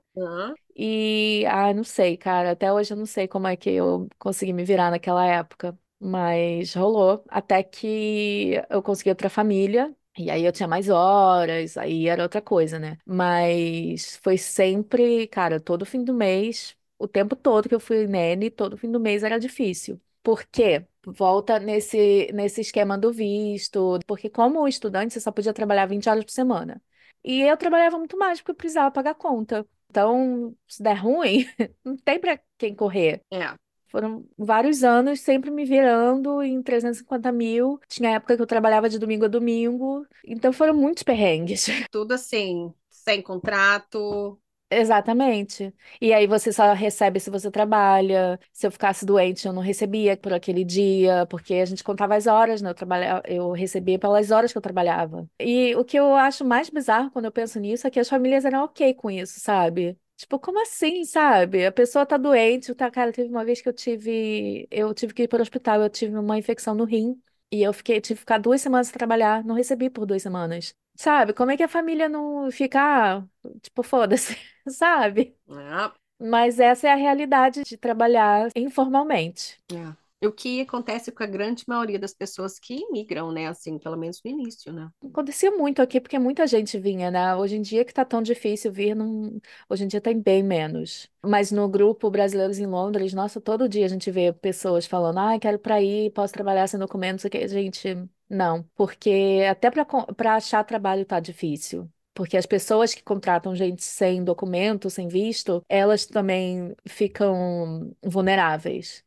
[0.77, 4.53] E, ah, não sei, cara, até hoje eu não sei como é que eu consegui
[4.53, 9.95] me virar naquela época, mas rolou, até que eu consegui outra família.
[10.19, 12.99] E aí eu tinha mais horas, aí era outra coisa, né?
[13.07, 18.51] Mas foi sempre, cara, todo fim do mês, o tempo todo que eu fui nene,
[18.51, 20.01] todo fim do mês era difícil.
[20.23, 20.87] Por quê?
[21.07, 26.25] Volta nesse, nesse esquema do visto, porque como estudante você só podia trabalhar 20 horas
[26.25, 26.83] por semana.
[27.25, 29.67] E eu trabalhava muito mais porque eu precisava pagar conta.
[29.91, 31.47] Então, se der ruim,
[31.85, 33.23] não tem para quem correr.
[33.31, 33.55] É.
[33.91, 37.81] Foram vários anos sempre me virando em 350 mil.
[37.89, 40.07] Tinha época que eu trabalhava de domingo a domingo.
[40.25, 41.67] Então foram muitos perrengues.
[41.91, 44.41] Tudo assim, sem contrato,
[44.73, 45.75] Exatamente.
[46.01, 48.39] E aí você só recebe se você trabalha.
[48.53, 52.29] Se eu ficasse doente, eu não recebia por aquele dia, porque a gente contava as
[52.29, 52.71] horas, né?
[52.71, 55.29] Eu trabalhava, eu recebia pelas horas que eu trabalhava.
[55.41, 58.45] E o que eu acho mais bizarro quando eu penso nisso é que as famílias
[58.45, 59.99] eram ok com isso, sabe?
[60.17, 61.67] Tipo, como assim, sabe?
[61.67, 65.23] A pessoa tá doente, tá, cara, teve uma vez que eu tive, eu tive que
[65.25, 67.21] ir para o hospital, eu tive uma infecção no rim.
[67.51, 70.73] E eu fiquei, tive que ficar duas semanas sem trabalhar, não recebi por duas semanas.
[71.01, 71.33] Sabe?
[71.33, 72.79] Como é que a família não fica,
[73.17, 73.27] ah,
[73.63, 74.37] tipo, foda-se,
[74.69, 75.35] sabe?
[75.49, 79.59] É, Mas essa é a realidade de trabalhar informalmente.
[79.73, 79.97] é.
[80.23, 83.47] O que acontece com a grande maioria das pessoas que imigram, né?
[83.47, 84.91] Assim, pelo menos no início, né?
[85.03, 87.35] Acontecia muito aqui, porque muita gente vinha, né?
[87.35, 89.41] Hoje em dia que tá tão difícil vir, não...
[89.71, 91.09] hoje em dia tem bem menos.
[91.23, 95.39] Mas no grupo Brasileiros em Londres, nossa, todo dia a gente vê pessoas falando, ah,
[95.41, 97.49] quero para ir, posso trabalhar sem documentos, aqui.
[97.49, 101.91] Gente, não, porque até para para achar trabalho tá difícil.
[102.15, 109.05] Porque as pessoas que contratam gente sem documento, sem visto, elas também ficam vulneráveis.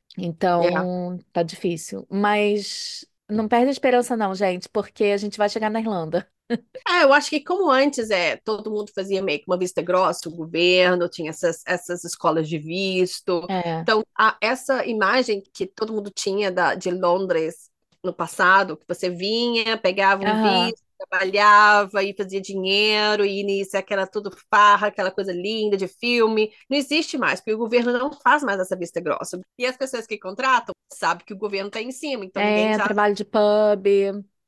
[0.60, 0.70] É.
[0.70, 2.08] Então, tá difícil.
[2.10, 6.28] Mas não perde a esperança, não, gente, porque a gente vai chegar na Irlanda.
[6.88, 10.28] É, eu acho que como antes é, todo mundo fazia meio que uma vista grossa,
[10.28, 13.46] o governo tinha essas, essas escolas de visto.
[13.48, 13.82] É.
[13.82, 17.70] Então, a- essa imagem que todo mundo tinha da, de Londres
[18.04, 20.74] no passado, que você vinha, pegava um Aham.
[20.74, 26.52] visto, trabalhava e fazia dinheiro, e início aquela tudo farra, aquela coisa linda de filme,
[26.70, 29.39] não existe mais, porque o governo não faz mais essa vista grossa.
[29.58, 32.80] E as pessoas que contratam sabem que o governo está em cima, então ninguém É,
[32.80, 33.86] já trabalho de pub,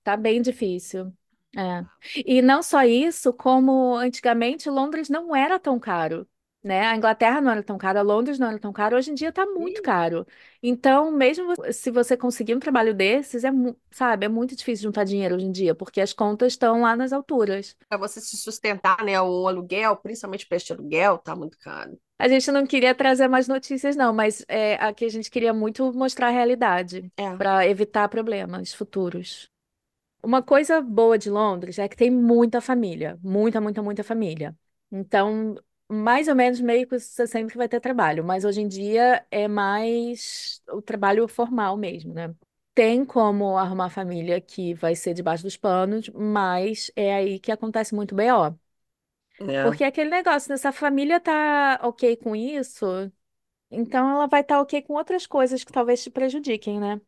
[0.04, 1.14] tá bem difícil.
[1.58, 1.86] É.
[2.26, 6.28] E não só isso, como antigamente Londres não era tão caro,
[6.66, 6.88] né?
[6.88, 9.46] A Inglaterra não era tão cara, Londres não era tão caro, hoje em dia tá
[9.46, 9.84] muito sabe.
[9.84, 10.28] caro.
[10.64, 14.84] Então, mesmo vo- se você conseguir um trabalho desses, é, mu- sabe, é muito difícil
[14.84, 17.78] juntar dinheiro hoje em dia, porque as contas estão lá nas alturas.
[17.90, 19.20] para você se sustentar, né?
[19.22, 22.00] Um aluguel, principalmente para este aluguel, tá muito caro.
[22.18, 25.92] A gente não queria trazer mais notícias, não, mas é, aqui a gente queria muito
[25.94, 29.50] mostrar a realidade, É, para evitar problemas futuros.
[30.24, 34.56] Uma coisa boa de Londres é que tem muita família, muita, muita, muita família.
[34.92, 35.56] Então,
[35.90, 39.48] mais ou menos meio que você sempre vai ter trabalho, mas hoje em dia é
[39.48, 42.34] mais o trabalho formal mesmo, né?
[42.74, 47.96] Tem como arrumar família que vai ser debaixo dos panos, mas é aí que acontece
[47.96, 48.58] muito BO.
[49.40, 49.56] é.
[49.62, 50.58] Porque é aquele negócio, né?
[50.58, 52.86] Se a família tá ok com isso,
[53.72, 57.02] então ela vai estar ok com outras coisas que talvez te prejudiquem, né?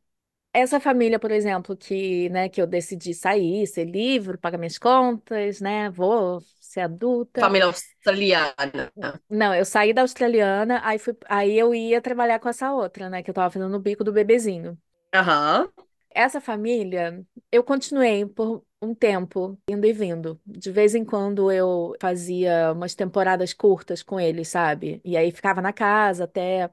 [0.53, 5.61] Essa família, por exemplo, que, né, que eu decidi sair, ser livre, pagar minhas contas,
[5.61, 7.41] né, vou ser adulta.
[7.41, 8.91] Família australiana.
[9.29, 13.21] Não, eu saí da australiana, aí fui, aí eu ia trabalhar com essa outra, né,
[13.23, 14.77] que eu tava fazendo o bico do bebezinho.
[15.13, 15.71] Aham.
[16.09, 20.39] Essa família, eu continuei por um tempo indo e vindo.
[20.45, 24.99] De vez em quando eu fazia umas temporadas curtas com eles, sabe?
[25.05, 26.71] E aí ficava na casa até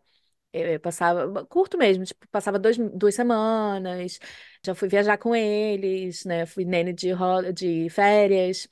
[0.53, 4.19] Eu passava, curto mesmo, tipo, passava dois, duas semanas,
[4.65, 6.47] já fui viajar com eles, né?
[6.47, 7.11] Fui nene de,
[7.55, 8.69] de férias,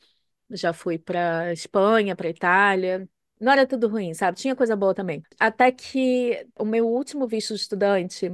[0.53, 3.09] já fui pra Espanha, pra Itália.
[3.41, 4.39] Não era tudo ruim, sabe?
[4.39, 5.23] Tinha coisa boa também.
[5.39, 8.31] Até que o meu último visto de estudante,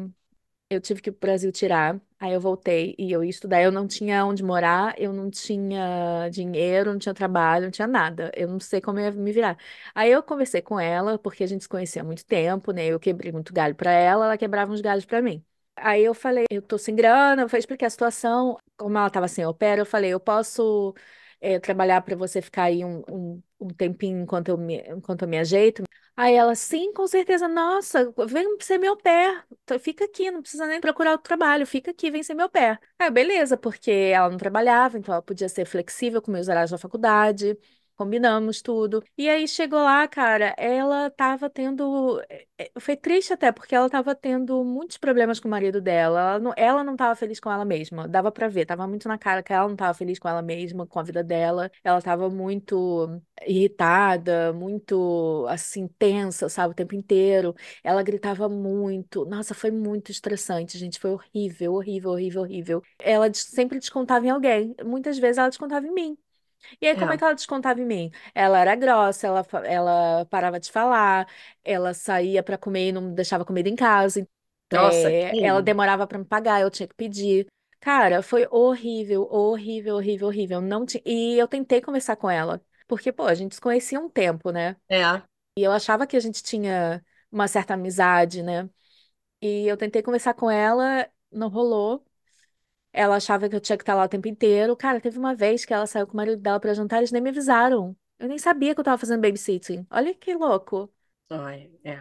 [0.70, 2.00] eu tive que ir pro Brasil tirar.
[2.20, 3.62] Aí eu voltei e eu ia estudar.
[3.62, 8.30] Eu não tinha onde morar, eu não tinha dinheiro, não tinha trabalho, não tinha nada.
[8.36, 9.56] Eu não sei como eu ia me virar.
[9.94, 12.86] Aí eu conversei com ela, porque a gente se conhecia há muito tempo, né?
[12.86, 15.44] Eu quebrei muito galho pra ela, ela quebrava uns galhos pra mim.
[15.76, 19.44] Aí eu falei, eu tô sem grana, eu expliquei a situação, como ela tava sem
[19.54, 20.92] pair, eu falei, eu posso
[21.40, 25.28] eh, trabalhar pra você ficar aí um, um, um tempinho enquanto eu me, enquanto eu
[25.28, 25.82] me ajeito.
[26.16, 27.46] Aí ela, sim, com certeza.
[27.46, 29.42] Nossa, vem ser meu pé.
[29.80, 31.64] Fica aqui, não precisa nem procurar outro trabalho.
[31.66, 32.78] Fica aqui, vem ser meu pé.
[32.98, 36.78] Aí, beleza, porque ela não trabalhava, então ela podia ser flexível com meus horários da
[36.78, 37.56] faculdade.
[37.98, 39.02] Combinamos tudo.
[39.16, 42.22] E aí chegou lá, cara, ela tava tendo.
[42.30, 46.20] eh, eh, Foi triste até, porque ela tava tendo muitos problemas com o marido dela.
[46.20, 48.06] Ela não, ela não tava feliz com ela mesma.
[48.06, 50.86] Dava pra ver, tava muito na cara que ela não tava feliz com ela mesma,
[50.86, 51.70] com a vida dela.
[51.82, 57.54] Ela tava muito irritada, muito assim, tensa, sabe, o tempo inteiro.
[57.82, 59.24] Ela gritava muito.
[59.24, 61.00] Nossa, foi muito estressante, gente.
[61.00, 62.82] Foi horrível, horrível, horrível, horrível.
[62.98, 64.74] Ela sempre descontava em alguém.
[64.84, 66.18] Muitas vezes ela descontava em mim.
[66.80, 67.18] E aí, como é É.
[67.18, 68.10] que ela descontava em mim?
[68.34, 71.28] Ela era grossa, ela, fa- ela parava de falar,
[71.64, 74.26] ela saía para comer e não deixava comida em casa.
[74.70, 75.62] Nossa, É, ela quem?
[75.62, 77.46] demorava para me pagar, eu tinha que pedir.
[77.80, 80.60] Cara, foi horrível, horrível, horrível, horrível.
[80.60, 81.02] Não ti...
[81.06, 84.76] E eu tentei conversar com ela, porque, pô, a gente se conhecia um tempo, né?
[84.88, 85.22] É.
[85.56, 88.68] E eu achava que a gente tinha uma certa amizade, né?
[89.42, 92.04] E eu tentei conversar com ela, não rolou.
[92.98, 94.76] Ela achava que eu tinha que estar lá o tempo inteiro.
[94.76, 97.22] Cara, teve uma vez que ela saiu com o marido dela pra jantar, eles nem
[97.22, 97.96] me avisaram.
[98.18, 99.86] Eu nem sabia que eu tava fazendo babysitting.
[99.90, 100.92] Olha que louco,
[101.30, 101.98] Ai, é.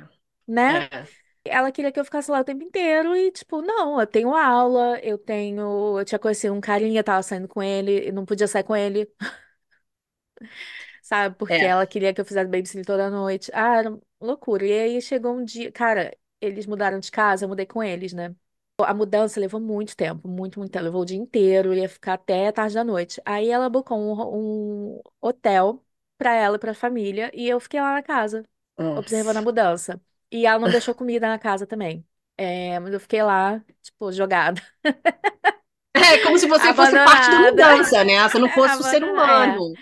[0.47, 0.88] né?
[0.93, 1.07] É.
[1.45, 4.99] Ela queria que eu ficasse lá o tempo inteiro e, tipo, não, eu tenho aula,
[5.01, 5.99] eu tenho.
[5.99, 9.10] Eu tinha conhecido um carinha, tava saindo com ele, e não podia sair com ele,
[11.01, 11.36] sabe?
[11.38, 11.65] Porque É.
[11.65, 13.51] ela queria que eu fizesse babysitting toda noite.
[13.53, 14.65] Ah, era loucura.
[14.65, 15.71] E aí chegou um dia.
[15.71, 18.36] Cara, eles mudaram de casa, eu mudei com eles, né?
[18.79, 20.85] A mudança levou muito tempo, muito, muito tempo.
[20.85, 23.19] Levou o dia inteiro, ia ficar até tarde da noite.
[23.25, 25.83] Aí ela bucou um, um hotel
[26.17, 28.43] pra ela e pra família, e eu fiquei lá na casa,
[28.95, 29.43] observando a Nossa.
[29.43, 29.99] mudança.
[30.31, 32.05] E ela não deixou comida na casa também.
[32.37, 34.61] É, mas eu fiquei lá, tipo, jogada,
[35.95, 38.21] É como se você fosse parte da abandonada, mudança, né?
[38.27, 39.63] Você não fosse o ser abandonada, é.
[39.63, 39.77] humano.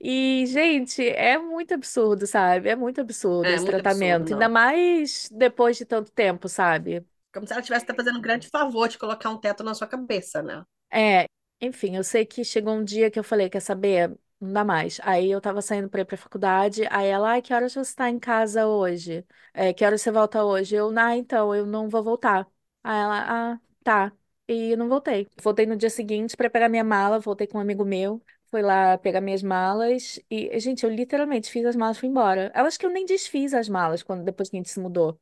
[0.00, 2.68] E, gente, é muito absurdo, sabe?
[2.68, 4.50] É muito absurdo É esse muito absurdo, tratamento, ainda não.
[4.50, 7.04] mais depois de tanto tempo, sabe?
[7.38, 9.86] Como se ela estivesse te fazendo um grande favor de colocar um teto na sua
[9.86, 10.64] cabeça, né?
[10.90, 11.26] É,
[11.60, 14.16] enfim, eu sei que chegou um dia que eu falei, quer saber?
[14.40, 15.00] Não dá mais.
[15.02, 18.08] Aí eu tava saindo pra ir pra faculdade, aí ela, ai, que horas você tá
[18.08, 19.24] em casa hoje?
[19.52, 20.74] É, que horas você volta hoje?
[20.76, 22.46] Eu, ah, então, eu não vou voltar.
[22.82, 24.12] Aí ela, ah, tá.
[24.46, 25.28] E não voltei.
[25.42, 28.96] Voltei no dia seguinte pra pegar minha mala, voltei com um amigo meu, fui lá
[28.96, 32.50] pegar minhas malas e, gente, eu literalmente fiz as malas e fui embora.
[32.54, 35.18] Acho que eu nem desfiz as malas quando depois que a gente se mudou.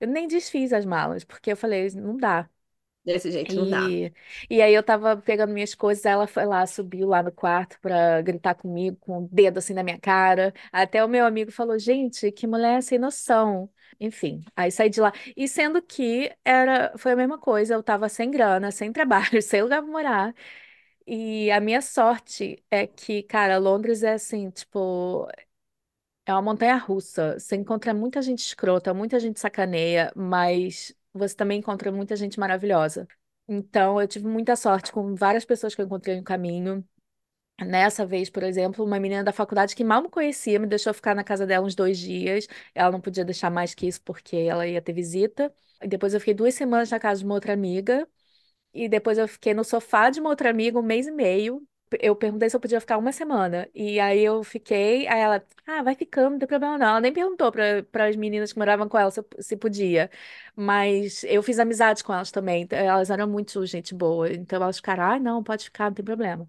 [0.00, 2.48] Eu nem desfiz as malas, porque eu falei, não dá.
[3.04, 3.94] Desse jeito não dá.
[3.94, 4.12] E,
[4.50, 8.20] e aí eu tava pegando minhas coisas, ela foi lá, subiu lá no quarto pra
[8.22, 10.52] gritar comigo, com o dedo assim na minha cara.
[10.72, 13.70] Até o meu amigo falou, gente, que mulher sem noção.
[14.00, 15.12] Enfim, aí saí de lá.
[15.36, 19.62] E sendo que era, foi a mesma coisa, eu tava sem grana, sem trabalho, sem
[19.62, 20.34] lugar pra morar.
[21.06, 25.28] E a minha sorte é que, cara, Londres é assim, tipo,
[26.26, 27.38] é uma montanha-russa.
[27.38, 33.08] Você encontra muita gente escrota, muita gente sacaneia, mas você também encontra muita gente maravilhosa.
[33.48, 36.84] Então, eu tive muita sorte com várias pessoas que eu encontrei no caminho.
[37.60, 41.14] Nessa vez, por exemplo, uma menina da faculdade que mal me conhecia me deixou ficar
[41.14, 42.46] na casa dela uns dois dias.
[42.74, 45.54] Ela não podia deixar mais que isso porque ela ia ter visita.
[45.82, 48.08] E depois eu fiquei duas semanas na casa de uma outra amiga.
[48.74, 51.66] E depois eu fiquei no sofá de uma outra amiga um mês e meio.
[52.00, 53.68] Eu perguntei se eu podia ficar uma semana.
[53.74, 55.06] E aí eu fiquei.
[55.06, 56.86] Aí ela, ah, vai ficando, não tem problema não.
[56.88, 60.10] Ela nem perguntou para as meninas que moravam com ela se, se podia.
[60.56, 62.62] Mas eu fiz amizade com elas também.
[62.62, 64.32] então, Elas eram muito gente boa.
[64.32, 66.48] Então elas ficaram, ah, não, pode ficar, não tem problema.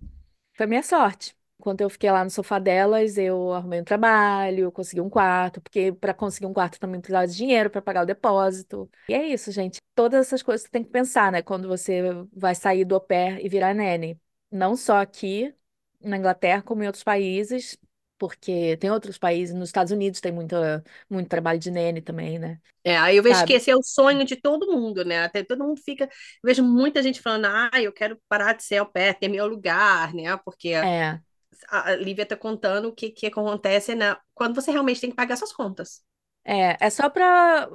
[0.55, 1.35] Foi minha sorte.
[1.59, 5.91] Enquanto eu fiquei lá no sofá delas, eu arrumei um trabalho, consegui um quarto, porque
[5.91, 8.89] para conseguir um quarto também precisava de dinheiro para pagar o depósito.
[9.09, 9.79] E é isso, gente.
[9.95, 11.41] Todas essas coisas você tem que pensar, né?
[11.41, 12.01] Quando você
[12.33, 14.19] vai sair do au pair e virar nene.
[14.51, 15.53] Não só aqui
[16.01, 17.77] na Inglaterra, como em outros países,
[18.17, 22.61] porque tem outros países, nos Estados Unidos tem muita, muito trabalho de nene também, né?
[22.83, 23.53] É, aí eu vejo que Sabe?
[23.53, 25.23] esse é o sonho de todo mundo, né?
[25.23, 26.05] Até todo mundo fica.
[26.05, 26.09] Eu
[26.45, 30.13] vejo muita gente falando, ah, eu quero parar de ser au pair, ter meu lugar,
[30.13, 30.37] né?
[30.37, 31.21] Porque a É,
[31.69, 34.17] a Lívia tá contando o que, que acontece, né?
[34.35, 36.03] Quando você realmente tem que pagar suas contas.
[36.43, 37.69] é, é só para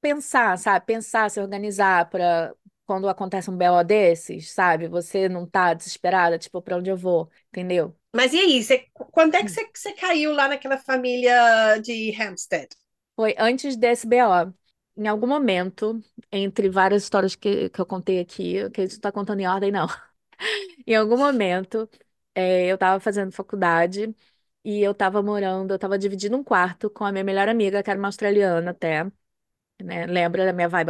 [0.00, 0.86] pensar, sabe?
[0.86, 2.54] Pensar, se organizar para
[2.90, 4.88] quando acontece um BO desses, sabe?
[4.88, 7.96] Você não tá desesperada, tipo, pra onde eu vou, entendeu?
[8.12, 12.66] Mas e aí, você, quando é que você, você caiu lá naquela família de Hampstead?
[13.14, 14.52] Foi antes desse BO.
[14.96, 16.00] Em algum momento,
[16.32, 19.46] entre várias histórias que, que eu contei aqui, que a gente não tá contando em
[19.46, 19.86] ordem, não.
[20.86, 21.88] Em algum momento,
[22.34, 24.14] é, eu tava fazendo faculdade
[24.64, 27.90] e eu tava morando, eu tava dividindo um quarto com a minha melhor amiga, que
[27.90, 29.10] era uma australiana até,
[29.84, 30.06] né?
[30.06, 30.88] Lembra da minha vibe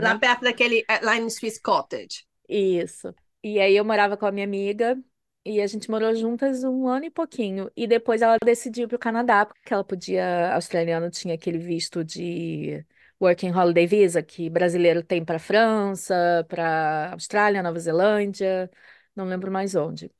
[0.00, 0.20] Lá australiana?
[0.20, 2.24] perto daquele eh, lá em Swiss Cottage.
[2.48, 3.14] Isso.
[3.42, 4.98] E aí eu morava com a minha amiga
[5.44, 7.70] e a gente morou juntas um ano e pouquinho.
[7.76, 12.04] E depois ela decidiu ir pro Canadá, porque ela podia, a australiana tinha aquele visto
[12.04, 12.84] de
[13.20, 18.70] Working Holiday Visa que brasileiro tem para França, para Austrália, Nova Zelândia,
[19.14, 20.10] não lembro mais onde.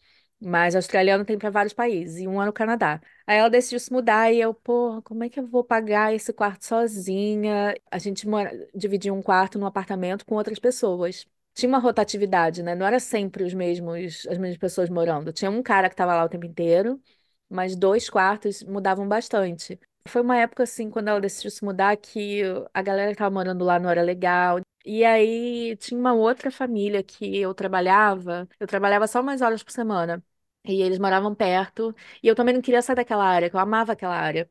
[0.45, 3.01] Mas australiano tem para vários países, e um ano no Canadá.
[3.27, 6.33] Aí ela decidiu se mudar e eu, porra, como é que eu vou pagar esse
[6.33, 7.75] quarto sozinha?
[7.91, 11.27] A gente mora, dividia um quarto num apartamento com outras pessoas
[11.57, 12.75] tinha uma rotatividade, né?
[12.75, 15.33] Não era sempre os mesmos, as mesmas pessoas morando.
[15.33, 17.01] Tinha um cara que estava lá o tempo inteiro,
[17.49, 19.79] mas dois quartos mudavam bastante.
[20.09, 23.65] Foi uma época assim, quando ela decidiu se mudar, que a galera que estava morando
[23.65, 24.61] lá não era legal.
[24.85, 29.73] E aí tinha uma outra família que eu trabalhava, eu trabalhava só umas horas por
[29.73, 30.23] semana.
[30.67, 33.93] E eles moravam perto, e eu também não queria sair daquela área, que eu amava
[33.93, 34.49] aquela área.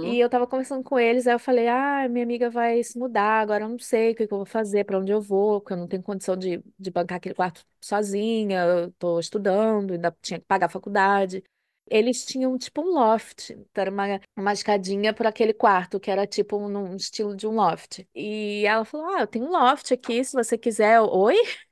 [0.00, 0.20] E Uhum.
[0.20, 3.64] eu tava conversando com eles, aí eu falei, ah, minha amiga vai se mudar, agora
[3.64, 5.76] eu não sei o que que eu vou fazer, pra onde eu vou, porque eu
[5.78, 10.46] não tenho condição de, de bancar aquele quarto sozinha, eu tô estudando, ainda tinha que
[10.46, 11.42] pagar a faculdade.
[11.86, 16.26] Eles tinham tipo um loft, então era uma, uma escadinha para aquele quarto, que era
[16.26, 18.06] tipo um, um estilo de um loft.
[18.14, 21.00] E ela falou, ah, eu tenho um loft aqui, se você quiser.
[21.00, 21.36] Oi?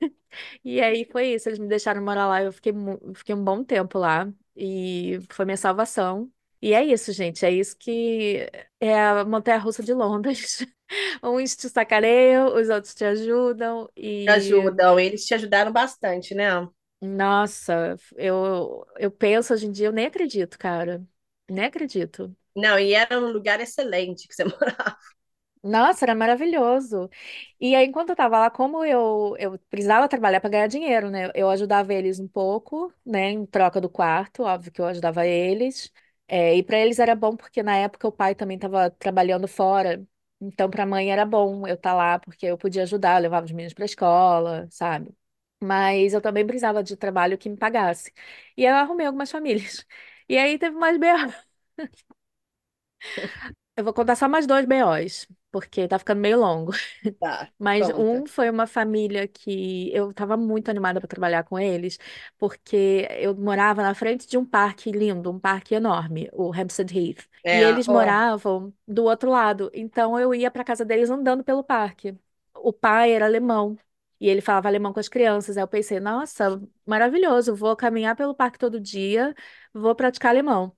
[0.65, 2.73] E aí foi isso, eles me deixaram morar lá, eu fiquei,
[3.15, 6.31] fiquei um bom tempo lá e foi minha salvação.
[6.61, 8.49] E é isso, gente, é isso que
[8.81, 10.65] é a montanha-russa de Londres.
[11.23, 13.89] Uns te sacaneiam, os outros te ajudam
[14.25, 16.67] Te e ajudam, eles te ajudaram bastante, né?
[17.03, 21.07] Nossa, eu eu penso hoje em dia, eu nem acredito, cara.
[21.51, 22.37] Nem acredito.
[22.55, 24.97] Não, e era um lugar excelente que você morava.
[25.65, 27.09] Nossa, era maravilhoso.
[27.61, 31.31] E aí, enquanto eu tava lá, como eu, eu precisava trabalhar para ganhar dinheiro, né?
[31.37, 33.31] Eu ajudava eles um pouco, né?
[33.31, 35.89] Em troca do quarto, óbvio que eu ajudava eles.
[36.27, 40.05] É, e para eles era bom porque na época o pai também estava trabalhando fora.
[40.41, 43.47] Então, para a mãe era bom eu estar lá porque eu podia ajudar, eu levava
[43.47, 45.15] os meninos para escola, sabe?
[45.63, 48.13] Mas eu também precisava de trabalho que me pagasse.
[48.57, 49.87] E eu arrumei algumas famílias.
[50.29, 51.33] E aí teve mais BO.
[53.77, 56.73] Eu vou contar só mais dois BOs, porque tá ficando meio longo.
[57.19, 57.95] Tá, Mas conta.
[57.95, 61.99] um foi uma família que eu estava muito animada para trabalhar com eles,
[62.39, 67.29] porque eu morava na frente de um parque lindo, um parque enorme, o Hampstead Heath.
[67.53, 71.45] E É, eles ó, moravam do outro lado, então eu ia para casa deles andando
[71.45, 72.17] pelo parque.
[72.57, 73.79] O pai era alemão
[74.23, 75.57] e ele falava alemão com as crianças.
[75.57, 79.35] Aí eu pensei, nossa, maravilhoso, vou caminhar pelo parque todo dia,
[79.75, 80.77] vou praticar alemão.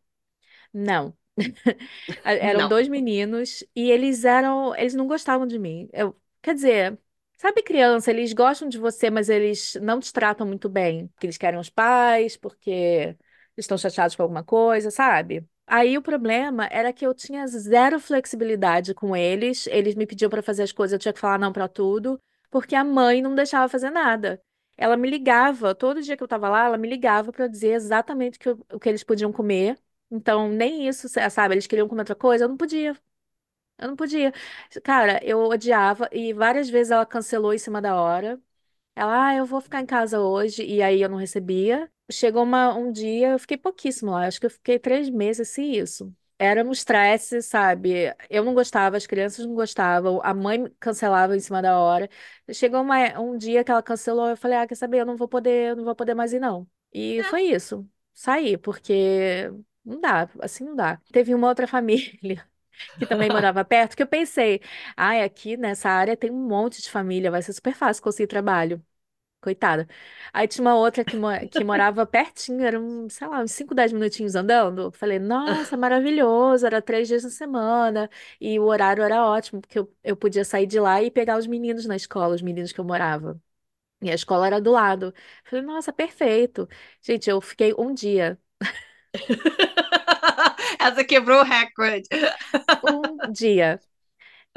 [0.72, 1.14] Não.
[2.24, 2.68] Eram não.
[2.70, 5.90] dois meninos e eles eram, eles não gostavam de mim.
[5.92, 6.98] Eu, quer dizer,
[7.37, 11.37] sabe criança, eles gostam de você, mas eles não te tratam muito bem, porque eles
[11.37, 13.14] querem os pais, porque
[13.59, 15.46] estão chateados com alguma coisa, sabe?
[15.66, 19.66] Aí o problema era que eu tinha zero flexibilidade com eles.
[19.66, 22.18] Eles me pediam para fazer as coisas, eu tinha que falar não para tudo,
[22.54, 24.40] porque a mãe não deixava fazer nada.
[24.78, 28.36] Ela me ligava, todo dia que eu tava lá, ela me ligava para dizer exatamente
[28.38, 29.76] o que, eu- o que eles podiam comer.
[30.10, 31.54] Então, nem isso, sabe?
[31.54, 32.96] Eles queriam comer outra coisa, eu não podia.
[33.78, 34.32] Eu não podia.
[34.84, 38.40] Cara, eu odiava e várias vezes ela cancelou em cima da hora.
[38.96, 41.90] Ela, ah, eu vou ficar em casa hoje, e aí eu não recebia.
[42.12, 45.62] Chegou uma, um dia, eu fiquei pouquíssimo lá, acho que eu fiquei três meses, se
[45.62, 46.14] isso.
[46.38, 48.12] Era um estresse, sabe?
[48.28, 52.08] Eu não gostava, as crianças não gostavam, a mãe cancelava em cima da hora.
[52.52, 55.28] Chegou uma- um dia que ela cancelou, eu falei, ah, quer saber, eu não vou
[55.28, 56.68] poder, eu não vou poder mais ir, não.
[56.92, 57.88] E É, foi isso.
[58.12, 59.50] Saí, porque
[59.84, 61.00] não dá, assim não dá.
[61.12, 62.48] Teve uma outra família
[62.98, 64.60] que também morava perto, que eu pensei,
[64.96, 68.84] ai, aqui nessa área tem um monte de família, vai ser super fácil conseguir trabalho.
[69.44, 69.87] Coitada.
[70.33, 73.74] Aí tinha uma outra que, mo- que morava pertinho, era um, sei lá, uns 5,
[73.74, 74.90] 10 minutinhos andando.
[74.92, 78.11] Falei, nossa, maravilhoso, era três dias na semana.
[78.40, 81.46] E o horário era ótimo, porque eu, eu podia sair de lá e pegar os
[81.46, 83.40] meninos na escola, os meninos que eu morava.
[84.02, 85.14] E a escola era do lado.
[85.44, 86.68] Falei, nossa, perfeito.
[87.02, 88.38] Gente, eu fiquei um dia,
[90.80, 92.09] Essa quebrou o recorde.
[92.83, 93.80] um dia.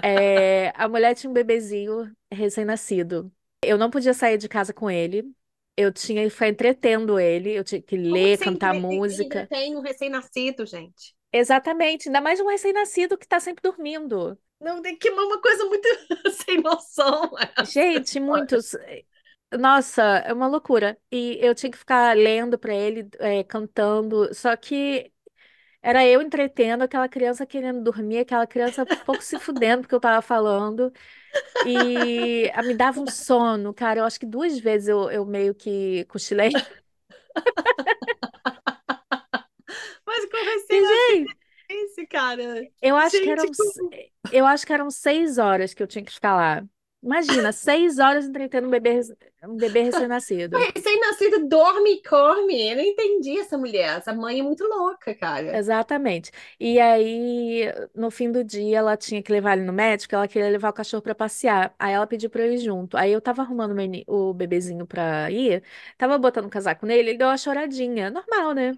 [0.02, 3.32] É, a mulher tinha um bebezinho recém-nascido.
[3.64, 5.30] Eu não podia sair de casa com ele.
[5.76, 7.52] Eu tinha que ficar entretendo ele.
[7.52, 8.46] Eu tinha que ler, assim?
[8.46, 9.48] cantar música.
[9.48, 11.16] tem um recém-nascido, gente.
[11.32, 12.08] Exatamente.
[12.10, 14.38] Ainda mais um recém-nascido que tá sempre dormindo.
[14.60, 15.88] Não tem que é uma coisa muito
[16.46, 17.32] sem noção.
[17.58, 17.72] essa.
[17.72, 18.76] Gente, muitos.
[19.52, 20.98] Nossa, é uma loucura.
[21.12, 24.34] E eu tinha que ficar lendo pra ele, é, cantando.
[24.34, 25.12] Só que
[25.82, 30.22] era eu entretendo aquela criança querendo dormir, aquela criança pouco se fudendo porque eu tava
[30.22, 30.92] falando.
[31.64, 34.00] E ah, me dava um sono, cara.
[34.02, 36.68] Eu acho que duas vezes eu, eu meio que cochilei.
[40.06, 41.38] Mas com recém-nascido gente,
[41.70, 42.68] esse, cara.
[42.82, 43.98] eu acho que Gente, eram, s- como...
[44.32, 46.68] eu acho que eram seis horas que eu tinha que ficar lá.
[47.08, 49.00] Imagina, seis horas entretendo um bebê,
[49.46, 50.58] um bebê recém-nascido.
[50.76, 52.70] recém-nascido dorme e come.
[52.70, 53.98] Eu não entendi essa mulher.
[53.98, 55.58] Essa mãe é muito louca, cara.
[55.58, 56.32] Exatamente.
[56.60, 57.64] E aí,
[57.96, 60.74] no fim do dia, ela tinha que levar ele no médico, ela queria levar o
[60.74, 61.74] cachorro para passear.
[61.80, 62.98] Aí ela pediu para eu ir junto.
[62.98, 63.74] Aí eu tava arrumando
[64.06, 65.64] o bebezinho para ir,
[65.98, 68.10] tava botando o casaco nele, ele deu uma choradinha.
[68.10, 68.74] Normal, né?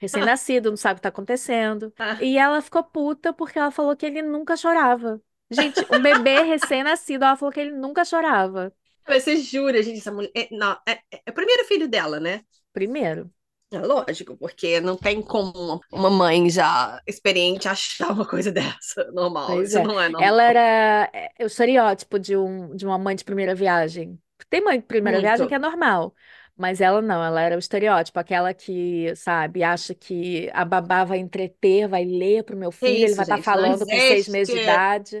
[0.00, 1.92] Recém-nascido, não sabe o que tá acontecendo.
[2.20, 5.20] E ela ficou puta porque ela falou que ele nunca chorava.
[5.50, 8.72] Gente, um bebê recém-nascido, ela falou que ele nunca chorava.
[9.06, 10.30] Você jura, gente, essa mulher.
[10.36, 12.42] É, não, é, é o primeiro filho dela, né?
[12.72, 13.30] Primeiro.
[13.72, 19.46] É lógico, porque não tem como uma mãe já experiente achar uma coisa dessa normal.
[19.46, 19.82] Pois Isso é.
[19.84, 20.28] não é normal.
[20.28, 24.18] Ela era é, o estereótipo de, um, de uma mãe de primeira viagem.
[24.48, 26.12] Tem mãe de primeira viagem que é normal,
[26.60, 31.18] Mas ela não, ela era o estereótipo, aquela que, sabe, acha que a babá vai
[31.18, 34.28] entreter, vai ler pro meu Que filho, ele vai isso, estar não falando com seis
[34.28, 35.20] meses de idade.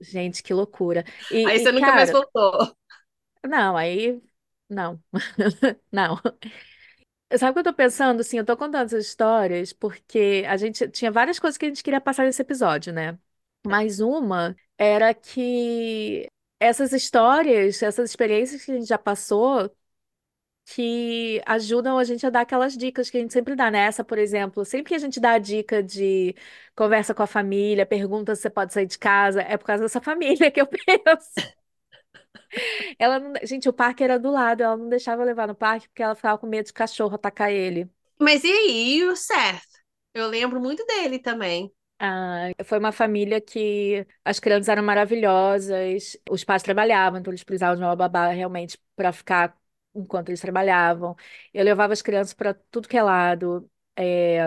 [0.00, 1.04] Gente, que loucura.
[1.42, 2.74] Aí E, e, você nunca mais cara, voltou.
[3.44, 4.20] não, aí,
[4.68, 5.02] não,
[5.92, 6.18] não.
[7.38, 8.20] Sabe o que eu tô pensando?
[8.20, 11.82] Assim, eu tô contando essas histórias porque a gente tinha várias coisas que a gente
[11.82, 13.18] queria passar nesse episódio, né?
[13.66, 16.26] Mas uma era que
[16.62, 19.70] essas histórias, essas experiências que a gente já passou,
[20.66, 23.80] que ajudam a gente a dar aquelas dicas que a gente sempre dá, né?
[23.86, 26.34] Essa, por exemplo, sempre que a gente dá a dica de
[26.76, 30.00] conversa com a família, pergunta se você pode sair de casa, é por causa dessa
[30.02, 31.52] família que eu penso.
[32.98, 33.32] Ela não...
[33.42, 36.38] Gente, o parque era do lado, ela não deixava levar no parque porque ela ficava
[36.38, 37.90] com medo de cachorro atacar ele.
[38.18, 39.62] Mas e aí, o Seth?
[40.14, 41.72] Eu lembro muito dele também.
[42.04, 47.76] Ah, foi uma família que as crianças eram maravilhosas, os pais trabalhavam, então eles precisavam
[47.76, 49.56] de uma babá realmente para ficar
[49.94, 51.14] enquanto eles trabalhavam.
[51.54, 54.40] Eu levava as crianças para tudo que é lado, é,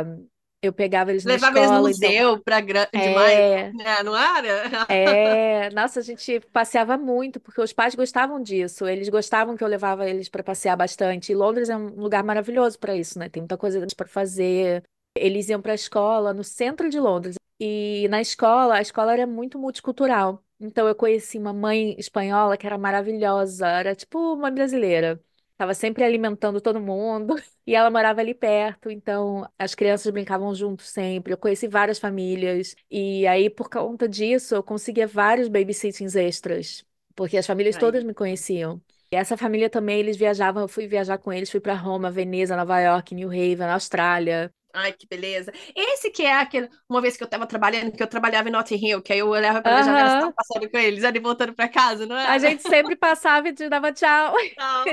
[0.62, 2.14] eu pegava eles na Levava eles no escola, então.
[2.14, 2.62] museu para
[2.96, 4.04] demais, É, né?
[4.04, 4.88] Não era?
[4.88, 9.68] é, nossa, a gente passeava muito, porque os pais gostavam disso, eles gostavam que eu
[9.68, 11.32] levava eles para passear bastante.
[11.32, 13.28] E Londres é um lugar maravilhoso para isso, né?
[13.30, 14.84] Tem muita coisa para fazer.
[15.16, 17.36] Eles iam para a escola no centro de Londres.
[17.60, 20.44] E na escola, a escola era muito multicultural.
[20.60, 25.22] Então eu conheci uma mãe espanhola que era maravilhosa, era tipo uma brasileira.
[25.58, 27.36] Tava sempre alimentando todo mundo.
[27.68, 31.34] E ela morava ali perto, então as crianças brincavam juntos sempre.
[31.34, 32.76] Eu conheci várias famílias.
[32.92, 36.86] E aí, por conta disso, eu conseguia vários babysittings extras.
[37.16, 38.08] Porque as famílias todas Aí.
[38.08, 38.80] me conheciam.
[39.12, 42.56] E essa família também, eles viajavam, eu fui viajar com eles, fui para Roma, Veneza,
[42.56, 44.54] Nova York, New Haven, Austrália.
[44.76, 45.52] Ai, que beleza.
[45.76, 46.70] Esse que é aquele.
[46.90, 49.30] Uma vez que eu tava trabalhando, que eu trabalhava em Notting Hill, que aí eu
[49.30, 50.34] olhava pela janela e Aham.
[50.36, 52.40] passando com eles, ali voltando pra casa, não A era?
[52.40, 54.34] gente sempre passava e te dava tchau.
[54.58, 54.86] Não.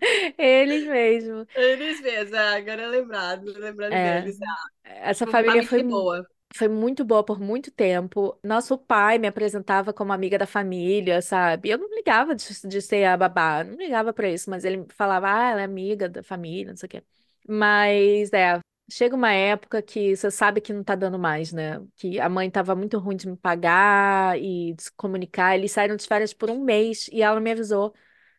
[0.38, 1.46] Eles mesmo.
[1.54, 4.38] Eles mesmo, ah, agora é lembrado, lembrando É, deles.
[4.42, 6.26] Ah, essa família foi, boa.
[6.54, 8.38] foi muito boa por muito tempo.
[8.44, 11.70] Nosso pai me apresentava como amiga da família, sabe?
[11.70, 15.28] Eu não ligava de, de ser a babá, não ligava pra isso, mas ele falava,
[15.30, 17.04] ah, ela é amiga da família, não sei o quê.
[17.48, 21.80] Mas, é, chega uma época que você sabe que não tá dando mais, né?
[21.96, 25.56] Que a mãe tava muito ruim de me pagar e de se comunicar.
[25.56, 27.94] Eles saíram de férias por um mês e ela não me avisou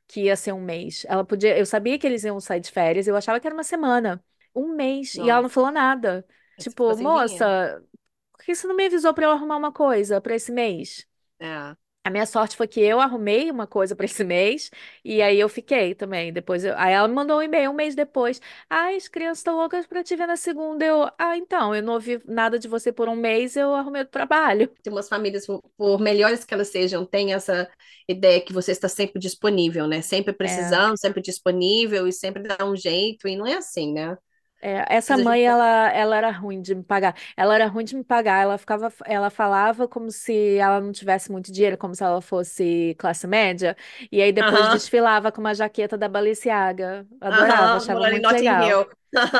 [0.07, 1.05] que ia ser um mês.
[1.09, 3.63] Ela podia, eu sabia que eles iam sair de férias, eu achava que era uma
[3.63, 4.23] semana.
[4.55, 6.25] Um mês, e ela não Nossa, falou nada.
[6.57, 7.83] Tipo, moça,
[8.33, 11.07] por que você não me avisou pra eu arrumar uma coisa pra esse mês?
[11.39, 11.75] É.
[12.03, 14.71] A minha sorte foi que eu arrumei uma coisa pra esse mês
[15.03, 16.31] e aí eu fiquei também.
[16.33, 18.41] Depois eu- aí ela me mandou um e-mail um mês depois.
[18.69, 20.83] Ai, as crianças estão loucas pra te ver na segunda.
[20.85, 24.05] Eu, ah, então, eu não ouvi nada de você por um mês, eu arrumei o
[24.07, 24.71] trabalho.
[24.81, 25.45] Tem umas famílias,
[25.77, 27.69] por melhores que elas sejam, têm essa
[28.07, 30.01] ideia que você está sempre disponível, né?
[30.01, 30.89] Sempre É.
[30.89, 34.17] precisando, sempre disponível e sempre dá um jeito, e não é assim, né?
[34.61, 35.45] É, essa a mãe, gente...
[35.45, 37.15] ela, ela era ruim de me pagar.
[37.37, 38.41] Ela era ruim de me pagar.
[38.43, 42.95] Ela ficava, ela falava como se ela não tivesse muito dinheiro, como se ela fosse
[42.99, 43.75] classe média.
[44.11, 47.07] E aí depois desfilava com uma jaqueta da Balenciaga.
[47.21, 48.61] Adorava, aham, achava morando em muito Notting legal.
[48.61, 48.89] Hill.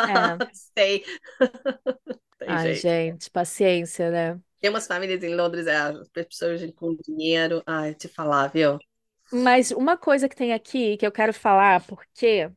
[0.08, 0.40] É.
[0.54, 1.04] Sei,
[2.40, 2.86] tem Ai, jeito.
[2.86, 4.42] gente, paciência, né?
[4.62, 7.62] Tem umas famílias em Londres, é, as pessoas com dinheiro.
[7.66, 8.80] Ai, te falar, viu?
[9.32, 12.50] Mas uma coisa que tem aqui que eu quero falar, porque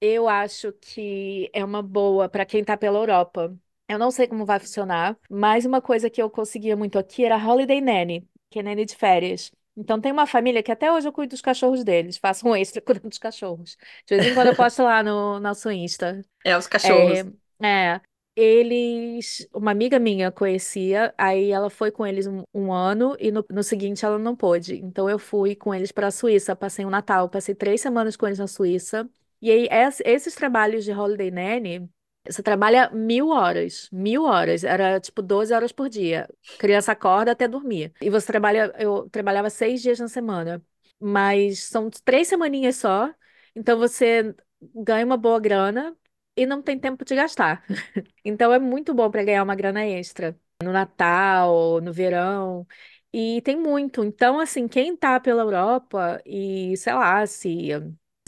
[0.00, 3.56] eu acho que é uma boa para quem tá pela Europa.
[3.88, 7.36] Eu não sei como vai funcionar, mas uma coisa que eu conseguia muito aqui era
[7.36, 9.50] Holiday Nanny, que é nanny de férias.
[9.76, 12.82] Então tem uma família que até hoje eu cuido dos cachorros deles, faço um extra
[12.82, 13.76] cuidando dos cachorros.
[14.06, 16.22] De vez em quando eu posto lá no nosso Insta.
[16.44, 17.24] É, os É, cachorros.
[17.62, 18.00] é,
[18.36, 23.44] eles, uma amiga minha conhecia, aí ela foi com eles um, um ano e no,
[23.50, 24.76] no seguinte ela não pôde.
[24.76, 28.26] Então eu fui com eles para a Suíça, passei um Natal, passei três semanas com
[28.26, 29.08] eles na Suíça.
[29.40, 31.88] E aí es- esses trabalhos de Holiday Nanny,
[32.26, 36.28] você trabalha mil horas, mil horas, era tipo 12 horas por dia.
[36.58, 37.92] Criança acorda até dormir.
[38.00, 40.62] E você trabalha, eu trabalhava seis dias na semana,
[41.00, 43.12] mas são três semaninhas só.
[43.54, 44.34] Então você
[44.74, 45.96] ganha uma boa grana
[46.36, 47.64] e não tem tempo de gastar.
[48.24, 52.66] Então é muito bom para ganhar uma grana extra no Natal, no verão.
[53.12, 54.04] E tem muito.
[54.04, 57.70] Então, assim, quem tá pela Europa e, sei lá, se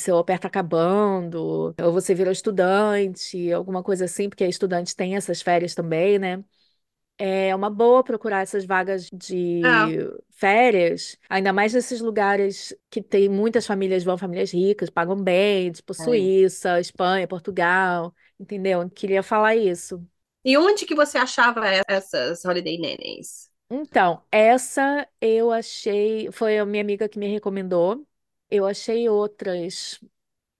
[0.00, 5.16] seu au pair tá acabando, ou você virou estudante, alguma coisa assim, porque estudante tem
[5.16, 6.44] essas férias também, né?
[7.18, 9.10] É uma boa procurar essas vagas
[9.62, 9.98] É, de
[10.30, 15.92] férias, ainda mais nesses lugares que tem muitas famílias, vão famílias ricas, pagam bem, tipo
[15.98, 16.30] é.
[16.32, 18.88] Suíça, Espanha, Portugal, entendeu?
[18.90, 20.02] Queria falar isso.
[20.44, 23.50] E onde que você achava essas holiday nannies?
[23.72, 28.04] Então, essa eu achei, foi a minha amiga que me recomendou.
[28.50, 30.00] Eu achei outras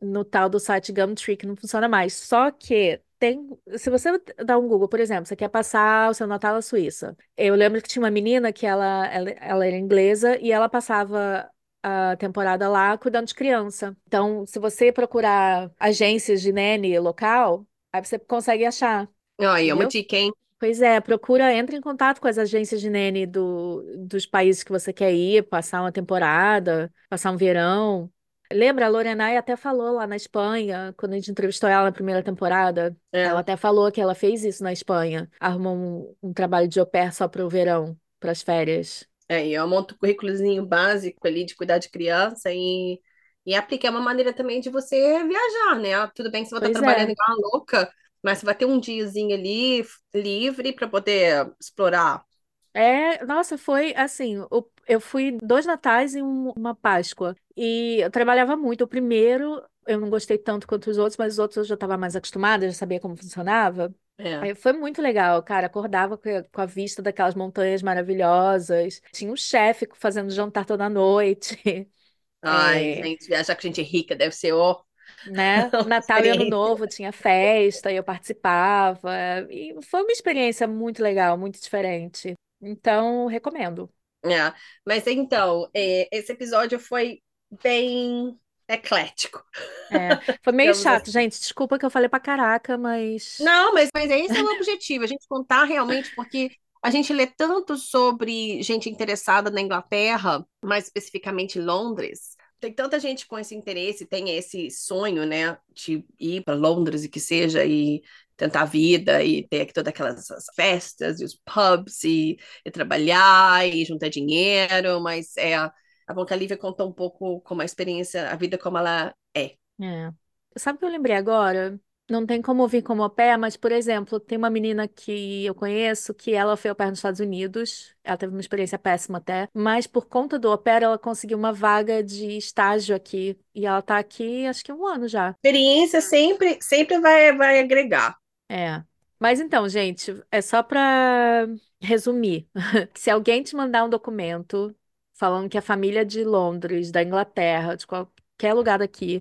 [0.01, 2.15] no tal do site Gumtree que não funciona mais.
[2.15, 4.11] Só que tem, se você
[4.45, 7.17] dá um Google, por exemplo, você quer passar o seu Natal na Suíça.
[7.37, 11.51] Eu lembro que tinha uma menina que ela, ela, ela era inglesa e ela passava
[11.83, 13.97] a temporada lá cuidando de criança.
[14.07, 19.09] Então, se você procurar agências de nene local, aí você consegue achar,
[19.41, 20.33] Aí, é uma dica, hein?
[20.61, 24.71] Pois é, procura, entre em contato com as agências de nene do, dos países que
[24.71, 28.13] você quer ir, passar uma temporada, passar um verão.
[28.53, 32.23] Lembra, a Lorelai até falou lá na Espanha, quando a gente entrevistou ela na primeira
[32.23, 33.41] temporada, ela É.
[33.41, 35.77] até falou que ela fez isso na Espanha, arrumou
[36.23, 39.09] um, um trabalho de au pair só para o verão, para as férias.
[39.29, 43.01] É, e eu monto o currículozinho básico ali de cuidar de criança e,
[43.47, 46.07] e aplicar é uma maneira também de você viajar, né?
[46.15, 47.13] Tudo bem que você vai estar Pois trabalhando é.
[47.13, 47.93] igual uma louca,
[48.23, 52.25] mas você vai ter um diazinho ali livre para poder explorar.
[52.73, 57.35] É, nossa, foi assim, o- eu fui dois natais e um- uma Páscoa.
[57.57, 58.85] E eu trabalhava muito.
[58.85, 61.97] O primeiro eu não gostei tanto quanto os outros, mas os outros eu já estava
[61.97, 63.93] mais acostumada, já sabia como funcionava.
[64.19, 64.51] É.
[64.57, 65.67] Foi muito legal, cara.
[65.67, 66.29] Acordava com
[66.61, 69.01] a, vista daquelas montanhas maravilhosas.
[69.13, 71.59] Tinha um chefe fazendo jantar toda noite.
[72.43, 74.83] Ai, É, gente, viajar com gente rica deve ser ó,
[75.27, 75.71] né?
[75.87, 76.45] Natal e Ano.
[76.49, 79.11] Novo tinha festa e eu participava.
[79.51, 82.35] E foi uma experiência muito legal, muito diferente.
[82.61, 83.91] Então, recomendo.
[84.25, 84.53] É.
[84.87, 87.23] Mas então, é, esse episódio foi
[87.63, 89.45] bem eclético,
[89.91, 91.11] É, foi meio chato, assim.
[91.11, 91.41] gente.
[91.41, 95.07] Desculpa que eu falei pra caraca, mas Não, mas, mas esse é o objetivo, a
[95.07, 96.51] gente contar realmente, porque
[96.83, 102.37] a gente lê tanto sobre gente interessada na Inglaterra, mais especificamente Londres.
[102.61, 107.09] Tem tanta gente com esse interesse, tem esse sonho, né, de ir para Londres e
[107.09, 108.03] que seja, e
[108.37, 112.71] tentar a vida, e ter aqui todas aquelas as festas, e os pubs, e, e
[112.71, 115.73] trabalhar, e juntar dinheiro, mas é, a
[116.15, 119.55] Boca Lívia contou um pouco como a experiência, a vida como ela é.
[119.81, 120.13] é.
[120.57, 121.81] Sabe o que eu lembrei agora?
[122.11, 125.55] Não tem como vir como au pair, mas, por exemplo, tem uma menina que eu
[125.55, 127.95] conheço que ela foi au pair nos Estados Unidos.
[128.03, 131.53] Ela teve uma experiência péssima até, mas por conta do au pair, ela conseguiu uma
[131.53, 133.39] vaga de estágio aqui.
[133.55, 135.31] E ela tá aqui, acho que um ano já.
[135.31, 138.19] Experiência sempre, sempre vai, vai agregar.
[138.49, 138.83] É.
[139.21, 141.47] Mas então, gente, é só para
[141.81, 142.49] resumir.
[142.95, 144.75] Se alguém te mandar um documento
[145.15, 149.21] falando que a família de Londres, da Inglaterra, de qualquer lugar daqui,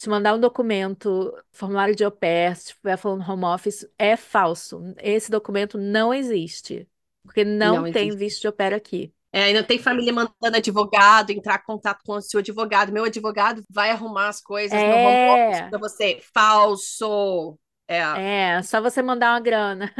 [0.00, 4.82] te mandar um documento, formulário de au pair, se estiver falando home office, é falso.
[4.98, 6.88] Esse documento não existe,
[7.24, 8.16] porque não Não tem existe.
[8.16, 9.14] visto de au pair aqui.
[9.32, 12.92] É, ainda tem família mandando advogado, entrar em contato com o seu advogado.
[12.92, 16.20] Meu advogado vai arrumar as coisas no home office É, para você.
[16.34, 17.56] Falso.
[17.86, 19.92] É, é, só você mandar uma grana.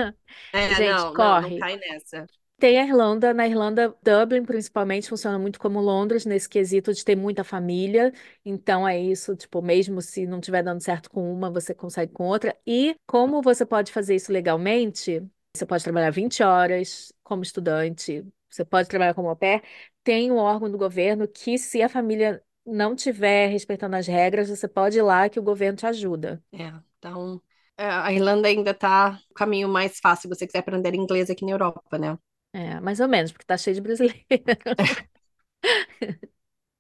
[0.52, 1.54] é, Gente, não, não, não corre.
[1.54, 2.26] cai nessa.
[2.60, 7.16] Tem a Irlanda, na Irlanda, Dublin principalmente funciona muito como Londres nesse quesito de ter
[7.16, 8.12] muita família.
[8.44, 12.26] Então é isso, tipo, mesmo se não estiver dando certo com uma, você consegue com
[12.26, 12.54] outra.
[12.66, 15.26] E como você pode fazer isso legalmente?
[15.56, 19.62] Você pode trabalhar 20 horas como estudante, você pode trabalhar como au pair.
[20.04, 24.68] Tem um órgão do governo que, se a família não estiver respeitando as regras, você
[24.68, 26.42] pode ir lá que o governo te ajuda.
[26.52, 27.42] É, então,
[27.78, 31.44] é, a Irlanda ainda tá o caminho mais fácil se você quiser aprender inglês aqui
[31.44, 32.18] na Europa, né?
[32.52, 34.18] É, mais ou menos, porque tá cheio de brasileiro.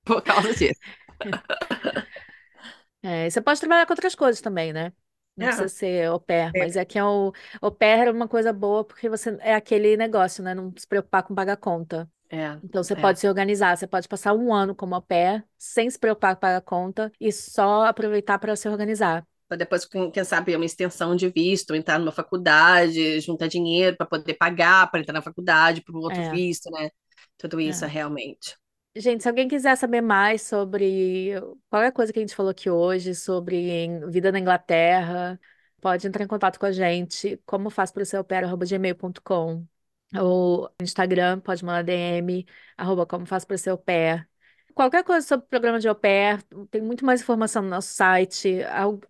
[0.04, 0.80] Por causa disso.
[3.02, 4.92] É, e você pode trabalhar com outras coisas também, né?
[5.36, 8.10] Não precisa É, ser au pair, é, mas é que é o au pair é
[8.10, 10.54] uma coisa boa porque você é aquele negócio, né?
[10.54, 12.10] Não se preocupar com pagar conta.
[12.28, 12.60] é.
[12.62, 12.96] Então você é.
[12.96, 16.40] pode se organizar, você pode passar um ano como au pair sem se preocupar com
[16.42, 19.26] pagar conta e só aproveitar para se organizar.
[19.50, 24.34] Pra depois, quem sabe, uma extensão de visto, entrar numa faculdade, juntar dinheiro para poder
[24.34, 26.90] pagar para entrar na faculdade, para o outro É, visto, né?
[27.38, 27.88] Tudo isso é é.
[27.88, 28.56] realmente.
[28.96, 31.34] Gente, se alguém quiser saber mais sobre
[31.70, 35.40] qualquer coisa que a gente falou aqui hoje, sobre vida na Inglaterra,
[35.80, 37.36] pode entrar em contato com a gente.
[37.46, 39.66] Como faz para o seu gmail.com
[40.16, 42.46] ou no Instagram, pode mandar DM,
[42.76, 44.26] arroba como faz para o seu pé.
[44.80, 48.60] Qualquer coisa sobre o programa de au pair, tem muito mais informação no nosso site.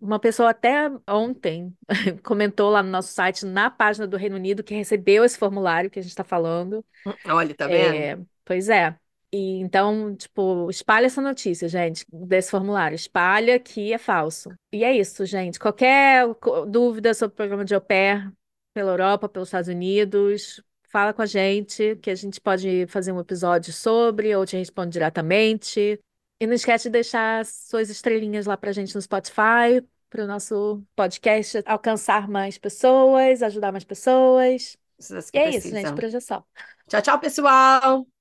[0.00, 1.72] Uma pessoa até ontem
[2.24, 6.00] comentou lá no nosso site, na página do Reino Unido, que recebeu esse formulário que
[6.00, 6.84] a gente está falando.
[7.24, 7.94] Olha, tá vendo?
[7.94, 8.96] É, pois é.
[9.32, 12.96] E então, tipo, espalha essa notícia, gente, desse formulário.
[12.96, 14.52] Espalha que é falso.
[14.72, 15.60] E é isso, gente.
[15.60, 16.26] Qualquer
[16.66, 18.28] dúvida sobre o programa de au pair
[18.74, 20.60] pela Europa, pelos Estados Unidos,
[20.90, 24.92] fala com a gente, que a gente pode fazer um episódio sobre, ou te responde
[24.92, 25.98] diretamente.
[26.40, 30.82] E não esquece de deixar suas estrelinhas lá pra gente no Spotify, para o nosso
[30.96, 34.76] podcast alcançar mais pessoas, ajudar mais pessoas.
[35.32, 35.70] E é isso, gente.
[35.70, 35.94] precisam.
[35.94, 36.44] Por hoje é só.
[36.88, 38.19] Tchau, tchau, pessoal!